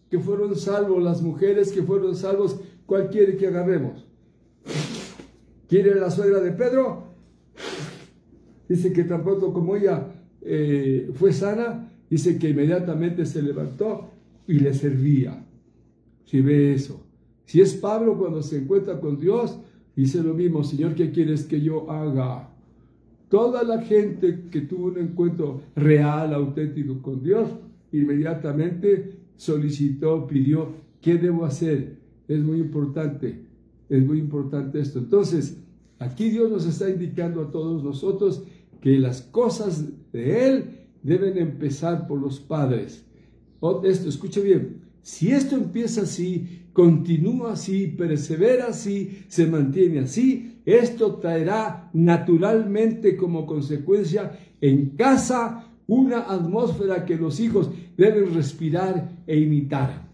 [0.09, 4.03] que fueron salvos, las mujeres que fueron salvos, ¿cuál quiere que agarremos?
[5.69, 7.03] ¿Quiere la suegra de Pedro?
[8.67, 10.07] Dice que tampoco como ella
[10.41, 14.09] eh, fue sana, dice que inmediatamente se levantó
[14.47, 15.45] y le servía.
[16.25, 17.05] Si ve eso.
[17.45, 19.59] Si es Pablo cuando se encuentra con Dios,
[19.95, 22.49] dice lo mismo, Señor, ¿qué quieres que yo haga?
[23.29, 27.49] Toda la gente que tuvo un encuentro real, auténtico con Dios,
[27.91, 31.97] inmediatamente solicitó, pidió, ¿qué debo hacer?
[32.27, 33.45] Es muy importante,
[33.89, 34.99] es muy importante esto.
[34.99, 35.57] Entonces,
[35.99, 38.43] aquí Dios nos está indicando a todos nosotros
[38.81, 40.65] que las cosas de Él
[41.03, 43.05] deben empezar por los padres.
[43.83, 51.15] Esto, escuche bien, si esto empieza así, continúa así, persevera así, se mantiene así, esto
[51.15, 60.07] traerá naturalmente como consecuencia en casa una atmósfera que los hijos deben respirar e imitar.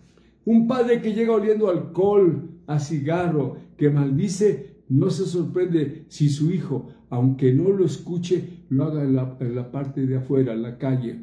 [0.45, 6.51] Un padre que llega oliendo alcohol, a cigarro, que maldice, no se sorprende si su
[6.51, 11.21] hijo, aunque no lo escuche, lo haga en la, parte de afuera, en la calle.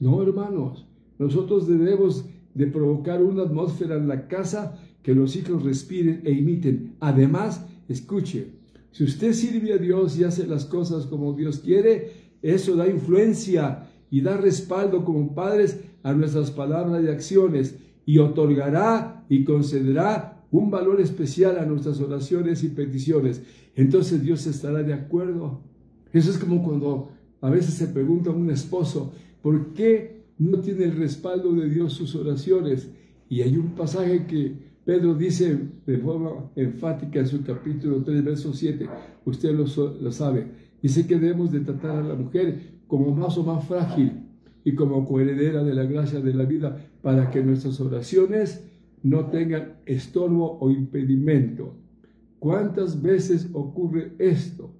[0.00, 0.86] No, hermanos,
[1.18, 6.96] nosotros debemos de provocar una atmósfera en la casa que los hijos respiren e imiten.
[7.00, 8.52] Además, escuche,
[8.90, 13.88] si usted sirve a Dios y hace las cosas como Dios quiere, eso da influencia
[14.10, 17.76] y da respaldo como padres a nuestras palabras y acciones
[18.06, 23.42] y otorgará y concederá un valor especial a nuestras oraciones y peticiones.
[23.74, 25.60] Entonces Dios estará de acuerdo.
[26.12, 30.84] Eso es como cuando a veces se pregunta a un esposo, ¿por qué no tiene
[30.84, 32.90] el respaldo de Dios sus oraciones.
[33.28, 34.52] Y hay un pasaje que
[34.84, 38.86] Pedro dice de forma enfática en su capítulo 3, verso 7,
[39.24, 39.64] usted lo,
[40.00, 40.46] lo sabe,
[40.84, 44.20] dice que debemos de tratar a la mujer como más o más frágil
[44.64, 48.62] y como coheredera de la gracia de la vida para que nuestras oraciones
[49.02, 51.72] no tengan estorbo o impedimento.
[52.38, 54.74] ¿Cuántas veces ocurre esto?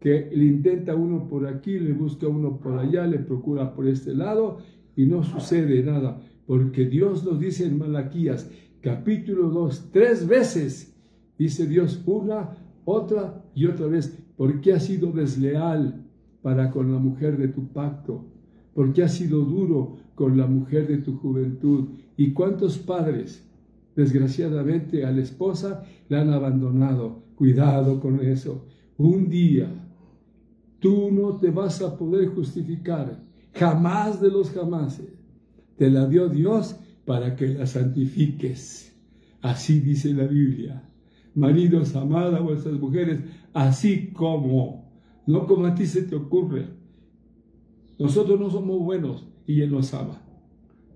[0.00, 4.16] Que le intenta uno por aquí, le busca uno por allá, le procura por este
[4.16, 4.58] lado
[4.96, 10.96] y no sucede nada, porque Dios nos dice en Malaquías capítulo 2, tres veces,
[11.38, 16.06] dice Dios una, otra y otra vez, porque has sido desleal
[16.40, 18.24] para con la mujer de tu pacto,
[18.72, 21.88] porque has sido duro con la mujer de tu juventud.
[22.16, 23.44] ¿Y cuántos padres,
[23.96, 27.24] desgraciadamente, a la esposa la han abandonado?
[27.34, 28.64] Cuidado con eso.
[28.96, 29.68] Un día
[30.78, 33.20] tú no te vas a poder justificar
[33.54, 35.18] jamás de los jamases.
[35.76, 38.96] Te la dio Dios para que la santifiques.
[39.42, 40.84] Así dice la Biblia.
[41.34, 43.20] Maridos, amad a vuestras mujeres,
[43.58, 44.88] así como,
[45.26, 46.66] no como a ti se te ocurre.
[47.98, 50.22] Nosotros no somos buenos y Él nos ama.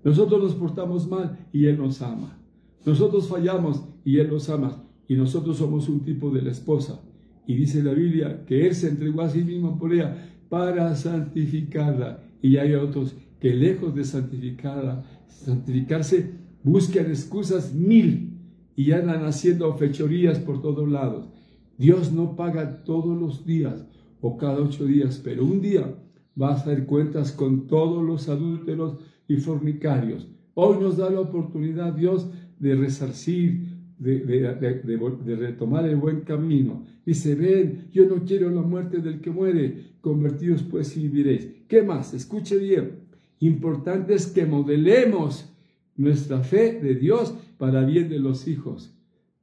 [0.01, 2.39] Nosotros nos portamos mal y Él nos ama.
[2.85, 4.81] Nosotros fallamos y Él nos ama.
[5.09, 7.01] Y nosotros somos un tipo de la esposa.
[7.45, 12.23] Y dice la Biblia que Él se entregó a sí mismo por ella para santificarla
[12.41, 16.31] y hay otros que lejos de santificarse
[16.63, 18.39] buscan excusas mil
[18.77, 21.27] y andan haciendo fechorías por todos lados.
[21.77, 23.85] Dios no paga todos los días
[24.21, 25.95] o cada ocho días, pero un día
[26.39, 30.27] va a hacer cuentas con todos los adúlteros y fornicarios.
[30.53, 36.85] Hoy nos da la oportunidad Dios de resarcir, de, retomar el buen camino.
[37.05, 41.49] Dice, ven, yo no quiero la muerte del que muere, convertidos pues y viviréis.
[41.67, 42.13] ¿Qué más?
[42.13, 43.03] Escuche bien.
[43.39, 45.49] Importante es que modelemos
[45.95, 48.95] nuestra fe de Dios para bien de los hijos.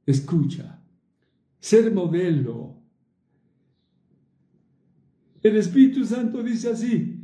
[0.05, 0.80] Escucha.
[1.61, 2.75] Ser modelo.
[5.41, 7.19] El Espíritu Santo dice así,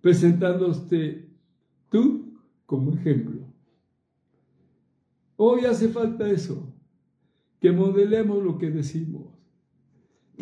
[0.00, 1.28] presentándote
[1.90, 3.52] tú como ejemplo.
[5.34, 6.72] Hoy hace falta eso,
[7.58, 9.32] que modelemos lo que decimos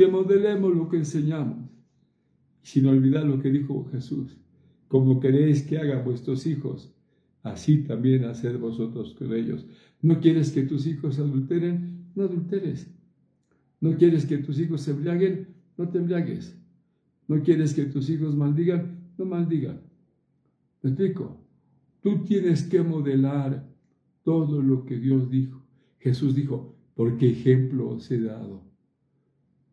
[0.01, 1.69] que modelemos lo que enseñamos,
[2.63, 4.39] sin olvidar lo que dijo Jesús,
[4.89, 6.95] como queréis que hagan vuestros hijos,
[7.43, 9.67] así también haced vosotros con ellos.
[10.01, 12.00] ¿No quieres que tus hijos adulteren?
[12.15, 12.91] No adulteres.
[13.81, 15.49] ¿No quieres que tus hijos se embriaguen?
[15.77, 16.57] No te embriagues.
[17.29, 18.99] ¿No quieres que tus hijos maldigan?
[19.17, 19.81] No maldigan.
[20.83, 21.41] ¿Me explico?
[22.01, 23.69] Tú tienes que modelar
[24.25, 25.63] todo lo que Dios dijo.
[25.99, 28.63] Jesús dijo, porque ejemplo os he dado.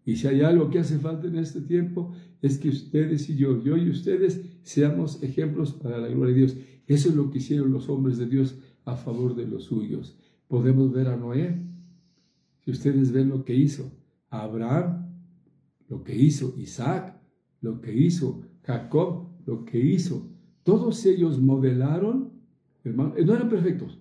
[0.06, 3.62] Y si hay algo que hace falta en este tiempo, es que ustedes y yo,
[3.62, 6.58] yo y ustedes, seamos ejemplos para la gloria de Dios.
[6.88, 10.18] Eso es lo que hicieron los hombres de Dios a favor de los suyos.
[10.48, 11.62] Podemos ver a Noé.
[12.68, 13.94] Si ustedes ven lo que hizo
[14.30, 15.08] Abraham,
[15.88, 17.18] lo que hizo Isaac,
[17.62, 20.30] lo que hizo Jacob, lo que hizo.
[20.64, 22.34] Todos ellos modelaron,
[22.84, 23.98] hermano, no eran perfectos,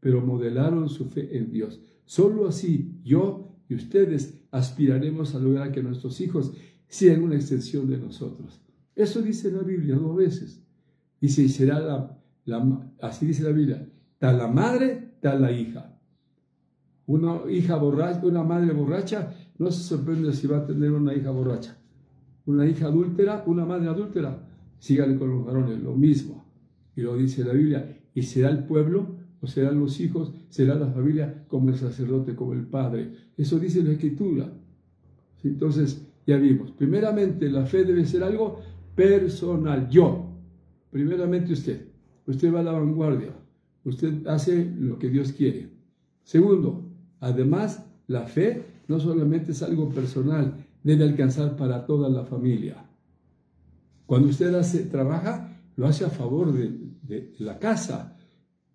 [0.00, 1.80] pero modelaron su fe en Dios.
[2.04, 6.52] Solo así yo y ustedes aspiraremos a lograr que nuestros hijos
[6.88, 8.60] sean una extensión de nosotros.
[8.94, 10.62] Eso dice la Biblia dos veces.
[11.22, 15.96] Y será la, así dice la Biblia, tal la madre, tal la hija.
[17.10, 21.32] Una hija borracha, una madre borracha, no se sorprende si va a tener una hija
[21.32, 21.76] borracha.
[22.46, 24.46] Una hija adúltera, una madre adúltera,
[24.78, 26.44] sígale con los varones, lo mismo.
[26.94, 30.86] Y lo dice la Biblia, y será el pueblo, o serán los hijos, será la
[30.86, 33.10] familia como el sacerdote, como el padre.
[33.36, 34.48] Eso dice la Escritura.
[35.42, 38.60] Entonces, ya vimos, primeramente la fe debe ser algo
[38.94, 40.26] personal, yo.
[40.92, 41.88] Primeramente usted,
[42.28, 43.34] usted va a la vanguardia,
[43.84, 45.70] usted hace lo que Dios quiere.
[46.22, 46.89] Segundo,
[47.20, 52.84] además, la fe no solamente es algo personal, debe alcanzar para toda la familia.
[54.06, 58.16] Cuando usted hace, trabaja, lo hace a favor de, la casa,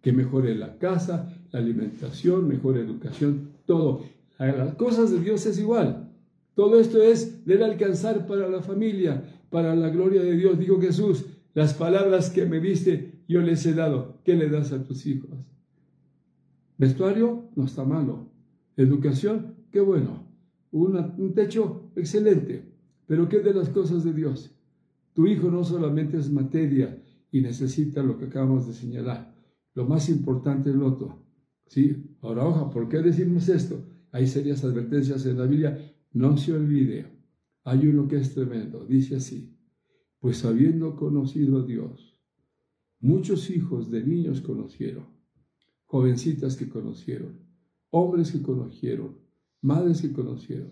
[0.02, 4.04] que mejore la casa, la alimentación, mejor educación, todo.
[4.38, 6.10] Las cosas de Dios es igual.
[6.54, 10.58] Todo esto es, debe alcanzar para la familia, para la gloria de Dios.
[10.58, 14.20] Dijo Jesús, las palabras que me diste, yo les he dado.
[14.24, 15.32] ¿Qué le das a tus hijos?
[16.78, 18.35] Vestuario no está malo.
[18.78, 20.28] Educación, qué bueno.
[20.72, 22.72] un techo, excelente.
[23.08, 24.52] Pero ¿qué de las cosas de Dios?
[25.14, 27.02] Tu hijo no solamente es materia
[27.32, 29.34] y necesita lo que acabamos de señalar.
[29.74, 31.24] Lo más importante es lo otro.
[31.68, 32.18] ¿Sí?
[32.22, 33.84] Ahora, ojo, ¿por qué decimos esto?
[34.12, 35.94] Hay serias advertencias en la Biblia.
[36.14, 37.06] No se olvide.
[37.64, 38.86] Hay uno que es tremendo.
[38.86, 39.56] Dice así.
[40.20, 42.20] Pues habiendo conocido a Dios,
[43.00, 45.06] muchos hijos de niños conocieron,
[45.86, 47.45] jovencitas que conocieron,
[47.98, 49.16] hombres que conocieron,
[49.62, 50.72] madres que conocieron.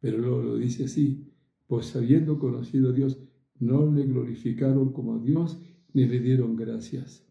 [0.00, 1.30] Pero luego lo dice así,
[1.66, 3.18] pues habiendo conocido a Dios,
[3.58, 5.58] no le glorificaron como Dios
[5.92, 7.22] ni le dieron gracias,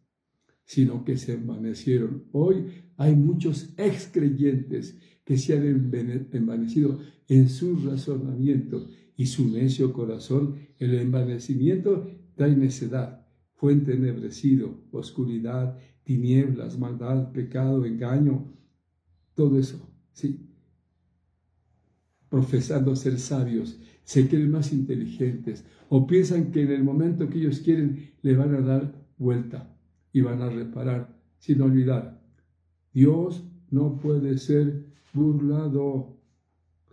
[0.66, 2.26] sino que se envanecieron.
[2.32, 2.66] Hoy
[2.96, 5.92] hay muchos excreyentes que se han
[6.32, 10.58] envanecido en su razonamiento y su necio corazón.
[10.78, 13.26] El envanecimiento trae necedad,
[13.56, 18.54] fuente ennegrecido, oscuridad, tinieblas, maldad, pecado, engaño,
[19.36, 20.50] todo eso, ¿sí?
[22.30, 27.60] Profesando ser sabios, se creen más inteligentes o piensan que en el momento que ellos
[27.60, 29.76] quieren le van a dar vuelta
[30.12, 32.22] y van a reparar, sin olvidar.
[32.94, 36.18] Dios no puede ser burlado.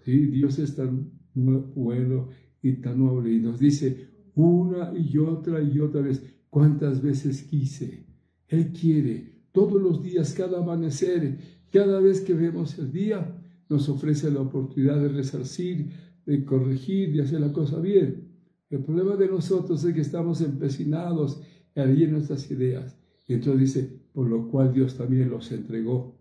[0.05, 0.27] ¿sí?
[0.27, 2.29] Dios es tan bueno
[2.63, 8.07] y tan noble y nos dice una y otra y otra vez cuántas veces quise.
[8.49, 13.37] Él quiere todos los días, cada amanecer, cada vez que vemos el día,
[13.69, 15.91] nos ofrece la oportunidad de resarcir,
[16.27, 18.29] de corregir, de hacer la cosa bien.
[18.69, 21.41] El problema de nosotros es que estamos empecinados
[21.75, 22.97] en nuestras ideas.
[23.27, 26.19] Y entonces dice, por lo cual Dios también los entregó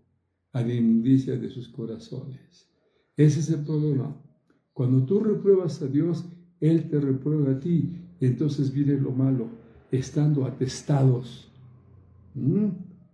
[0.52, 2.68] a la inmundicia de sus corazones.
[3.16, 4.16] Ese es el problema.
[4.72, 6.24] Cuando tú repruebas a Dios,
[6.60, 7.96] Él te reprueba a ti.
[8.20, 9.48] entonces viene lo malo,
[9.90, 11.50] estando atestados.
[12.34, 12.68] ¿Mm?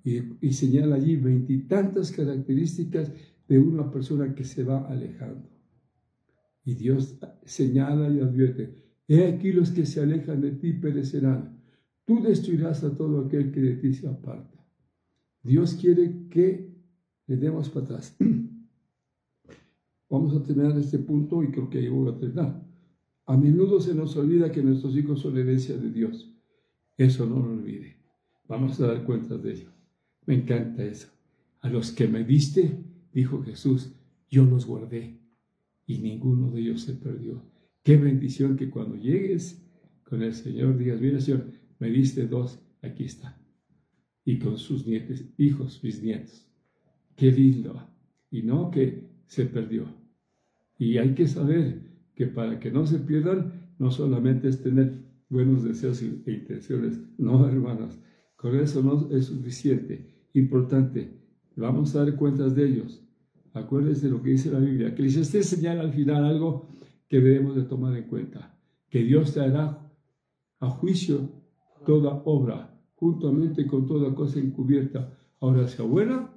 [0.07, 3.11] Y, y señala allí veintitantas características
[3.49, 5.49] de una persona que se va alejando.
[6.65, 8.73] Y Dios señala y advierte,
[9.09, 11.61] he aquí los que se alejan de ti perecerán.
[12.05, 14.65] Tú destruirás a todo aquel que de ti se aparta.
[15.43, 16.73] Dios quiere que
[17.27, 18.17] le demos para atrás.
[20.09, 22.65] Vamos a terminar este punto y creo que ahí voy a terminar.
[23.27, 26.33] A menudo se nos olvida que nuestros hijos son herencia de Dios.
[26.97, 27.97] Eso no lo olvide.
[28.47, 29.76] Vamos a dar cuenta de ello.
[30.27, 31.09] Me encanta eso.
[31.61, 32.79] A los que me diste,
[33.13, 33.95] dijo Jesús,
[34.29, 35.19] yo los guardé
[35.87, 37.43] y ninguno de ellos se perdió.
[37.83, 39.65] Qué bendición que cuando llegues
[40.05, 41.47] con el Señor digas, mira Señor,
[41.79, 43.41] me diste dos, aquí está.
[44.25, 46.47] Y con sus nietos, hijos, bisnietos.
[47.15, 47.89] Qué lindo.
[48.31, 49.87] Y no que se perdió.
[50.79, 51.81] Y hay que saber
[52.15, 57.47] que para que no se pierdan, no solamente es tener buenos deseos e intenciones, no
[57.49, 57.99] hermanas,
[58.37, 60.16] con eso no es suficiente.
[60.37, 61.19] Importante,
[61.57, 63.03] vamos a dar cuentas de ellos.
[63.55, 66.69] Acuérdense de lo que dice la Biblia, que les esté señala al final algo
[67.09, 68.55] que debemos de tomar en cuenta,
[68.91, 69.91] que Dios te hará
[70.61, 71.31] a juicio
[71.87, 75.11] toda obra, juntamente con toda cosa encubierta,
[75.41, 76.31] ahora sea buena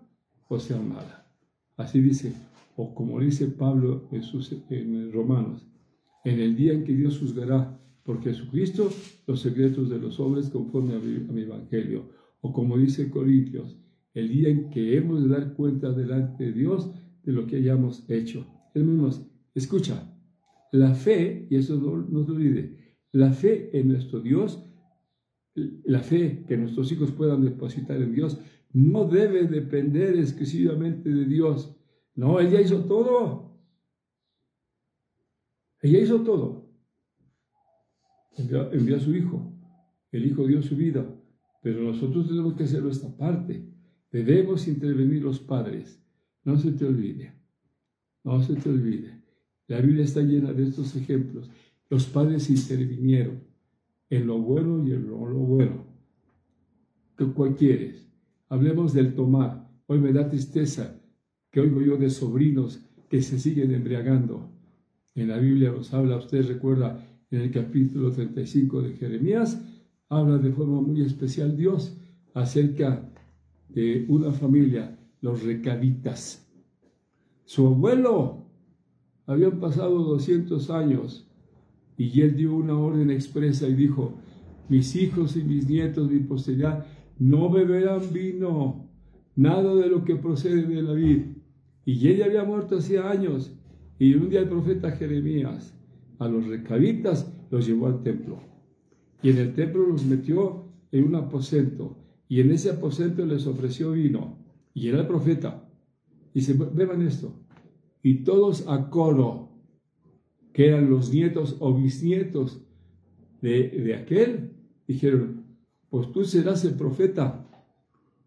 [0.47, 1.27] o sea mala.
[1.75, 2.33] Así dice,
[2.77, 4.55] o como dice Pablo en, sus,
[5.11, 5.67] Romanos,
[6.23, 8.89] en el día en que Dios juzgará por Jesucristo
[9.27, 12.17] los secretos de los hombres conforme a mi, evangelio.
[12.39, 13.77] O como dice Corintios,
[14.19, 16.93] el día en que hemos de dar cuenta delante de Dios
[17.23, 18.45] de lo que hayamos hecho.
[18.73, 20.13] Hermanos, escucha,
[20.71, 24.63] la fe, y eso no, no se olvide, la fe en nuestro Dios,
[25.55, 28.39] la fe que nuestros hijos puedan depositar en Dios,
[28.71, 31.75] no debe depender exclusivamente de Dios.
[32.15, 33.49] No, ella hizo todo.
[35.81, 36.69] Ella hizo todo.
[38.37, 39.53] envió, a su hijo.
[40.11, 41.05] El hijo dio su vida,
[41.61, 43.67] pero nosotros tenemos que hacer nuestra parte.
[44.11, 46.01] Debemos intervenir los padres.
[46.43, 47.33] No se te olvide.
[48.23, 49.19] No se te olvide.
[49.67, 51.49] La Biblia está llena de estos ejemplos.
[51.89, 53.41] Los padres intervinieron
[54.09, 55.85] en lo bueno y en lo, lo bueno.
[57.35, 58.07] ¿Cuál quieres?
[58.47, 59.69] Hablemos del tomar.
[59.87, 60.99] Hoy me da tristeza
[61.51, 62.79] que oigo yo de sobrinos
[63.09, 64.49] que se siguen embriagando.
[65.15, 69.61] En la Biblia nos habla, usted recuerda en el capítulo 35 de Jeremías,
[70.07, 71.97] habla de forma muy especial Dios
[72.33, 73.08] acerca
[73.69, 76.47] de una familia, los recabitas.
[77.45, 78.45] Su abuelo,
[79.25, 81.27] habían pasado 200 años
[81.97, 84.13] y él dio una orden expresa y dijo,
[84.69, 86.85] mis hijos y mis nietos, mi posteridad,
[87.17, 88.87] no beberán vino,
[89.35, 91.23] nada de lo que procede de la vid.
[91.85, 93.51] Y él ya había muerto hacía años.
[93.97, 95.75] Y un día el profeta Jeremías
[96.19, 98.39] a los recabitas los llevó al templo.
[99.21, 101.97] Y en el templo los metió en un aposento.
[102.29, 104.37] Y en ese aposento les ofreció vino.
[104.73, 105.67] Y era el profeta.
[106.33, 107.33] Y se beban esto.
[108.03, 109.49] Y todos a coro,
[110.53, 112.61] que eran los nietos o bisnietos
[113.41, 114.53] de, de aquel,
[114.87, 115.43] dijeron,
[115.89, 117.47] pues tú serás el profeta,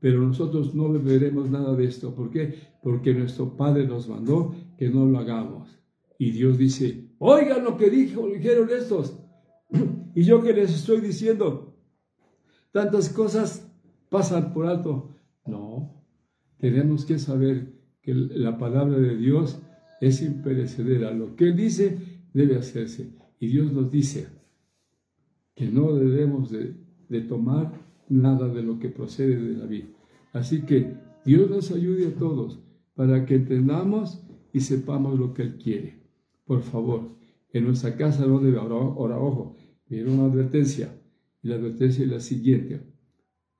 [0.00, 2.12] pero nosotros no beberemos nada de esto.
[2.12, 2.54] ¿Por qué?
[2.82, 5.78] Porque nuestro Padre nos mandó que no lo hagamos.
[6.18, 9.16] Y Dios dice, oigan lo que dijo, dijeron estos.
[10.14, 11.74] Y yo que les estoy diciendo,
[12.70, 13.71] tantas cosas
[14.12, 15.16] pasan por alto.
[15.44, 16.04] No,
[16.58, 19.60] tenemos que saber que la palabra de Dios
[20.00, 21.10] es imperecedera.
[21.12, 21.98] Lo que Él dice
[22.32, 23.10] debe hacerse.
[23.40, 24.28] Y Dios nos dice
[25.56, 27.72] que no debemos de tomar
[28.08, 29.86] nada de lo que procede de la vida.
[30.32, 30.94] Así que
[31.24, 32.60] Dios nos ayude a todos
[32.94, 36.02] para que entendamos y sepamos lo que Él quiere.
[36.44, 37.16] Por favor,
[37.52, 39.56] en nuestra casa no debe, ahora, ojo,
[39.88, 40.94] viene una advertencia.
[41.42, 42.82] Y la advertencia es la siguiente.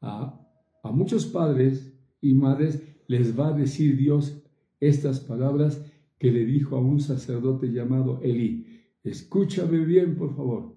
[0.01, 0.42] A,
[0.83, 4.43] a muchos padres y madres les va a decir Dios
[4.81, 5.85] estas palabras
[6.19, 8.67] que le dijo a un sacerdote llamado Elí.
[9.03, 10.75] Escúchame bien, por favor.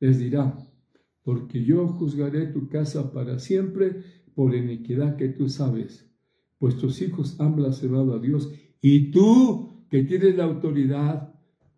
[0.00, 0.56] Les dirá,
[1.22, 4.02] porque yo juzgaré tu casa para siempre
[4.34, 6.10] por iniquidad que tú sabes,
[6.58, 11.34] pues tus hijos han blasfemado a Dios y tú que tienes la autoridad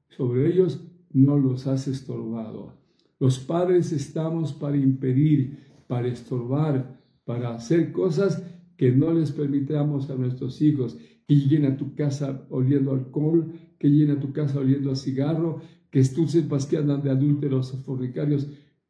[0.09, 2.75] sobre ellos no los has estorbado.
[3.19, 6.96] Los padres estamos para impedir, para estorbar,
[7.27, 8.43] para hacer cosas
[8.77, 10.97] que no les permitamos a nuestros hijos,
[11.27, 15.61] que lleguen a tu casa oliendo alcohol, que lleguen a tu casa oliendo a cigarro,
[15.91, 18.49] que tú sepas que andan de adúlteros o fornicarios.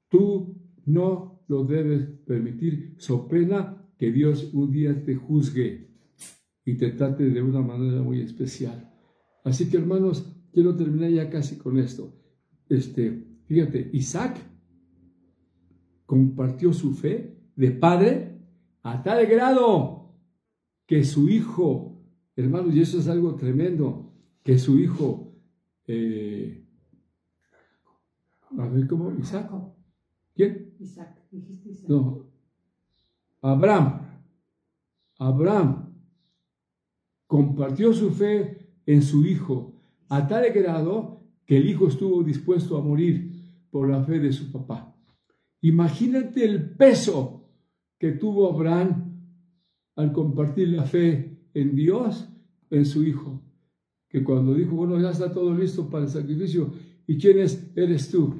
[0.09, 5.89] Tú no lo debes permitir, so pena que Dios un día te juzgue
[6.65, 8.93] y te trate de una manera muy especial.
[9.45, 12.13] Así que hermanos, quiero terminar ya casi con esto.
[12.69, 14.37] Este, fíjate, Isaac
[16.05, 18.26] compartió su fe de padre
[18.87, 20.15] a tal grado
[20.87, 22.01] que su hijo,
[22.37, 24.13] hermanos, y eso es algo tremendo,
[24.45, 25.33] que su hijo,
[25.89, 26.65] eh,
[28.57, 29.51] a ver cómo, Isaac,
[30.37, 30.73] ¿Quién?
[30.79, 31.21] Isaac.
[31.33, 31.89] Dijiste Isaac.
[31.89, 32.27] No.
[33.43, 34.03] Abraham.
[35.19, 35.93] Abraham
[37.27, 39.75] compartió su fe en su hijo
[40.09, 43.33] a tal grado que el hijo estuvo dispuesto a morir
[43.69, 44.95] por la fe de su papá.
[45.61, 47.36] Imagínate el peso
[47.99, 49.13] que tuvo Abraham
[49.97, 52.29] al compartir la fe en Dios,
[52.71, 53.43] en su hijo,
[54.09, 56.73] que cuando dijo, bueno, ya está todo listo para el sacrificio,
[57.07, 57.71] ¿y quién es?
[57.75, 58.35] Eres tú.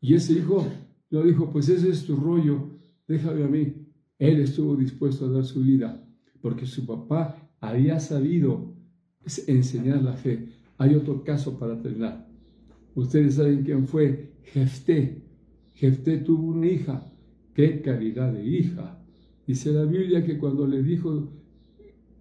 [0.00, 0.66] Y ese hijo
[1.10, 2.70] lo dijo, pues ese es tu rollo,
[3.06, 3.74] déjame a mí.
[4.18, 6.02] Él estuvo dispuesto a dar su vida
[6.42, 8.74] porque su papá había sabido
[9.46, 10.48] enseñar la fe.
[10.76, 12.28] Hay otro caso para terminar.
[12.94, 15.22] Ustedes saben quién fue Jefté.
[15.72, 17.11] Jefté tuvo una hija.
[17.54, 18.98] ¡Qué calidad de hija!
[19.46, 21.28] Dice la Biblia que cuando le dijo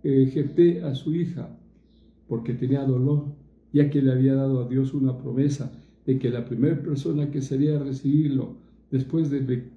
[0.03, 1.57] eh, a su hija,
[2.27, 3.25] porque tenía dolor,
[3.71, 5.71] ya que le había dado a Dios una promesa,
[6.05, 8.57] de que la primera persona que sería a recibirlo
[8.89, 9.69] después de,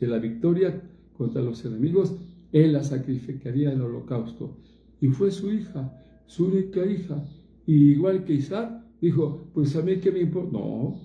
[0.00, 0.82] la victoria
[1.16, 2.14] contra los enemigos,
[2.52, 4.56] él la sacrificaría en el holocausto.
[5.00, 5.92] Y fue su hija,
[6.26, 7.24] su única hija.
[7.66, 10.52] Y igual que Isaac, dijo, pues a mí qué me importa.
[10.52, 10.96] No,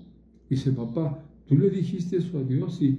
[0.48, 2.98] dice papá, tú le dijiste eso a Dios y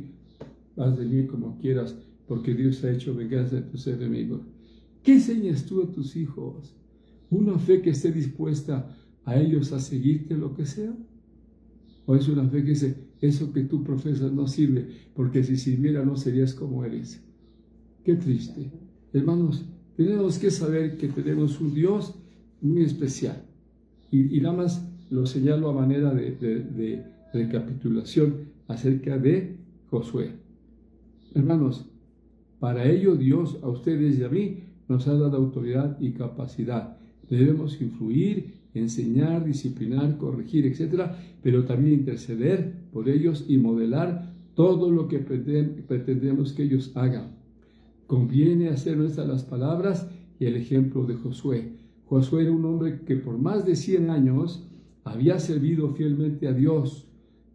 [0.78, 1.96] haz de mí como quieras,
[2.28, 4.42] porque Dios ha hecho venganza de tus enemigos.
[5.04, 6.76] ¿Qué enseñas tú a tus hijos?
[7.30, 10.94] ¿Una fe que esté dispuesta a ellos a seguirte lo que sea?
[12.06, 16.06] O es una fe que dice, eso que tú profesas no sirve, porque si sirviera
[16.06, 17.22] no serías como eres.
[18.04, 18.72] Qué triste.
[19.14, 19.66] Hermanos,
[19.96, 22.14] tenemos que saber que tenemos un Dios
[22.62, 23.44] muy especial.
[24.12, 27.04] Y, nada más lo señalo a manera de,
[27.34, 29.58] recapitulación acerca de
[29.90, 30.32] Josué.
[31.38, 31.86] Hermanos,
[32.60, 36.98] para ello Dios a ustedes y a mí nos ha dado autoridad y capacidad.
[37.30, 41.12] Debemos influir, enseñar, disciplinar, corregir, etc.,
[41.44, 47.36] pero también interceder por ellos y modelar todo lo que pretendemos que ellos hagan.
[48.08, 50.10] Conviene hacer nuestras las palabras
[50.40, 51.74] y el ejemplo de Josué.
[52.06, 54.68] Josué era un hombre que por más de 100 años
[55.04, 57.08] había servido fielmente a Dios.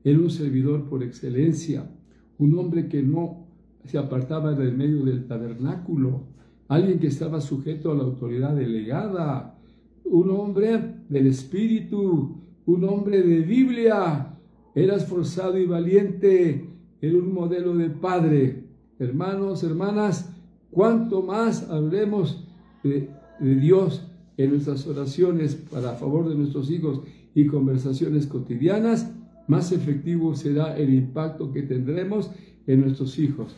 [0.05, 1.91] Era un servidor por excelencia,
[2.39, 3.42] un hombre que no
[3.85, 6.23] se apartaba del medio del tabernáculo,
[6.69, 9.59] alguien que estaba sujeto a la autoridad delegada,
[10.05, 14.39] un hombre del Espíritu, un hombre de Biblia,
[14.75, 16.71] era esforzado y valiente,
[17.01, 18.65] era un modelo de padre.
[18.99, 20.33] Hermanos, hermanas,
[20.71, 22.49] cuánto más hablemos
[22.83, 23.11] de,
[23.41, 24.07] de Dios
[24.37, 27.03] en nuestras oraciones para favor de nuestros hijos
[27.35, 29.13] y conversaciones cotidianas,
[29.49, 32.31] más efectivo será el impacto que tendremos
[32.67, 33.57] en nuestros hijos.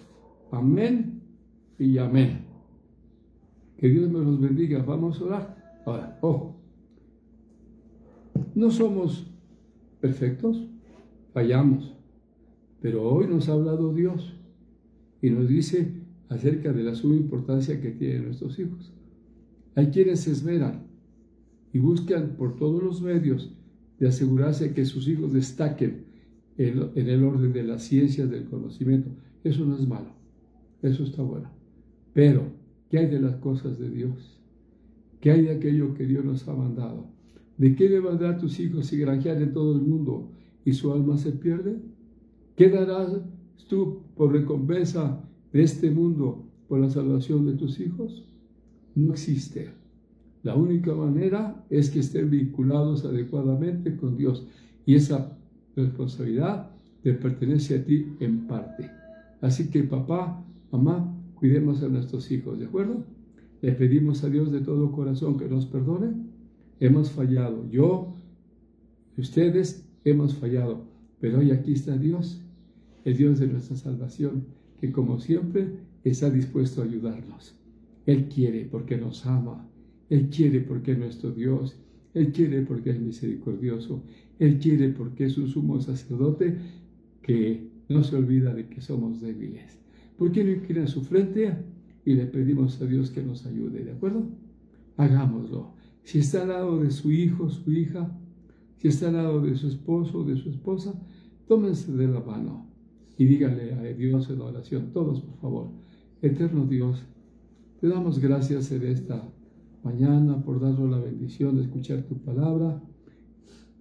[0.55, 1.20] Amén
[1.78, 2.44] y amén.
[3.76, 4.82] Que Dios nos los bendiga.
[4.82, 5.82] Vamos a orar.
[5.84, 6.57] Ahora, ojo.
[8.55, 9.26] No somos
[10.00, 10.66] perfectos,
[11.32, 11.94] fallamos.
[12.80, 14.34] Pero hoy nos ha hablado Dios
[15.20, 15.92] y nos dice
[16.28, 18.92] acerca de la suma importancia que tienen nuestros hijos.
[19.74, 20.86] Hay quienes se esmeran
[21.72, 23.52] y buscan por todos los medios
[23.98, 26.05] de asegurarse que sus hijos destaquen
[26.57, 29.11] en, el orden de las ciencias del conocimiento.
[29.42, 30.11] Eso no es malo,
[30.89, 31.51] eso está bueno.
[32.12, 32.43] Pero,
[32.91, 34.41] ¿qué hay de las cosas de Dios?
[35.20, 37.07] ¿Qué hay de aquello que Dios nos ha mandado?
[37.57, 40.30] ¿De qué le a tus hijos si granjear en todo el mundo
[40.64, 41.76] y su alma se pierde?
[42.57, 43.16] ¿Qué darás
[43.68, 45.20] tú por recompensa
[45.53, 48.24] de este mundo por la salvación de tus hijos?
[48.95, 49.70] No existe.
[50.43, 54.47] La única manera es que estén vinculados adecuadamente con Dios
[54.85, 55.37] y esa
[55.74, 56.70] responsabilidad
[57.03, 58.91] te pertenece a ti en parte.
[59.41, 60.45] Así que papá,
[60.76, 63.04] mamá, cuidemos a nuestros hijos, ¿de acuerdo?
[63.62, 66.12] Le pedimos a Dios de todo corazón que nos perdone.
[66.80, 67.68] Hemos fallado.
[67.70, 68.14] Yo,
[69.16, 70.84] ustedes, hemos fallado.
[71.20, 72.42] Pero hoy aquí está Dios,
[73.04, 74.46] el Dios de nuestra salvación,
[74.80, 77.54] que como siempre está dispuesto a ayudarnos.
[78.04, 79.66] Él quiere porque nos ama.
[80.10, 81.78] Él quiere porque es nuestro Dios.
[82.14, 84.02] Él quiere porque es misericordioso.
[84.40, 86.56] Él quiere porque es un sumo sacerdote
[87.22, 89.84] que no se olvida de que somos débiles.
[90.16, 91.56] ¿Por qué no inclina su frente
[92.04, 93.84] y le pedimos a Dios que nos ayude?
[93.84, 94.28] ¿De acuerdo?
[94.96, 95.74] Hagámoslo.
[96.02, 98.16] Si está al lado de su hijo, su hija,
[98.76, 100.94] si está al lado de su esposo o de su esposa,
[101.48, 102.66] tómense de la mano
[103.16, 105.70] y díganle a Dios en oración, todos por favor,
[106.20, 107.04] eterno Dios,
[107.80, 109.28] te damos gracias en esta
[109.82, 112.82] mañana por darnos la bendición de escuchar tu palabra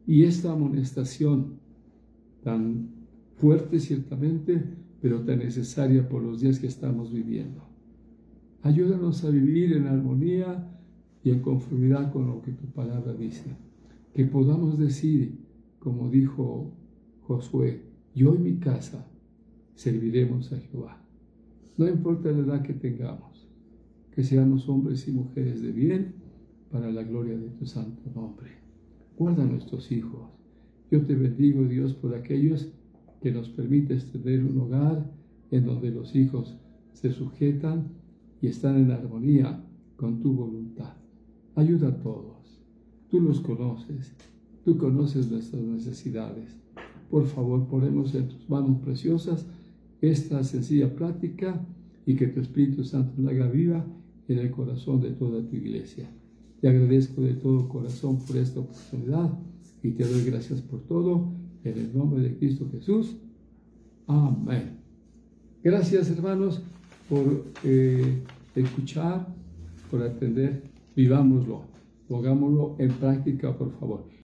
[0.05, 1.59] y esta amonestación
[2.43, 2.89] tan
[3.37, 4.63] fuerte ciertamente,
[5.03, 7.61] pero tan necesaria por los días que estamos viviendo.
[8.61, 10.65] Ayúdanos a vivir en armonía
[11.25, 13.53] y en conformidad con lo que tu palabra dice.
[14.13, 15.39] Que podamos decir,
[15.79, 16.71] como dijo
[17.23, 17.83] Josué,
[18.15, 19.05] yo y mi casa
[19.75, 21.05] serviremos a Jehová.
[21.77, 23.49] No importa la edad que tengamos
[24.11, 26.13] que seamos hombres y mujeres de bien
[26.71, 28.51] para la gloria de tu santo nombre.
[29.17, 30.29] Guarda nuestros hijos.
[30.89, 32.71] Yo te bendigo, Dios, por aquellos
[33.23, 35.09] que nos permites tener un hogar
[35.49, 36.57] en donde los hijos
[36.91, 37.87] se sujetan
[38.41, 39.63] y están en armonía
[39.95, 40.91] con tu voluntad.
[41.55, 42.59] Ayuda a todos.
[43.09, 44.13] Tú los conoces.
[44.65, 46.57] Tú conoces nuestras necesidades.
[47.09, 49.45] Por favor, ponemos en tus manos preciosas
[50.01, 51.65] esta sencilla plática
[52.05, 53.85] y que tu Espíritu Santo la haga viva
[54.27, 56.09] en el corazón de toda tu iglesia.
[56.59, 59.31] Te agradezco de todo corazón por esta oportunidad
[59.81, 63.15] y te doy gracias por todo en el nombre de Cristo Jesús.
[64.07, 64.77] Amén.
[65.63, 66.61] Gracias hermanos
[67.09, 68.21] por eh,
[68.55, 69.27] escuchar,
[69.89, 70.63] por atender.
[70.95, 71.63] Vivámoslo.
[72.07, 74.03] Pongámoslo en práctica, por favor.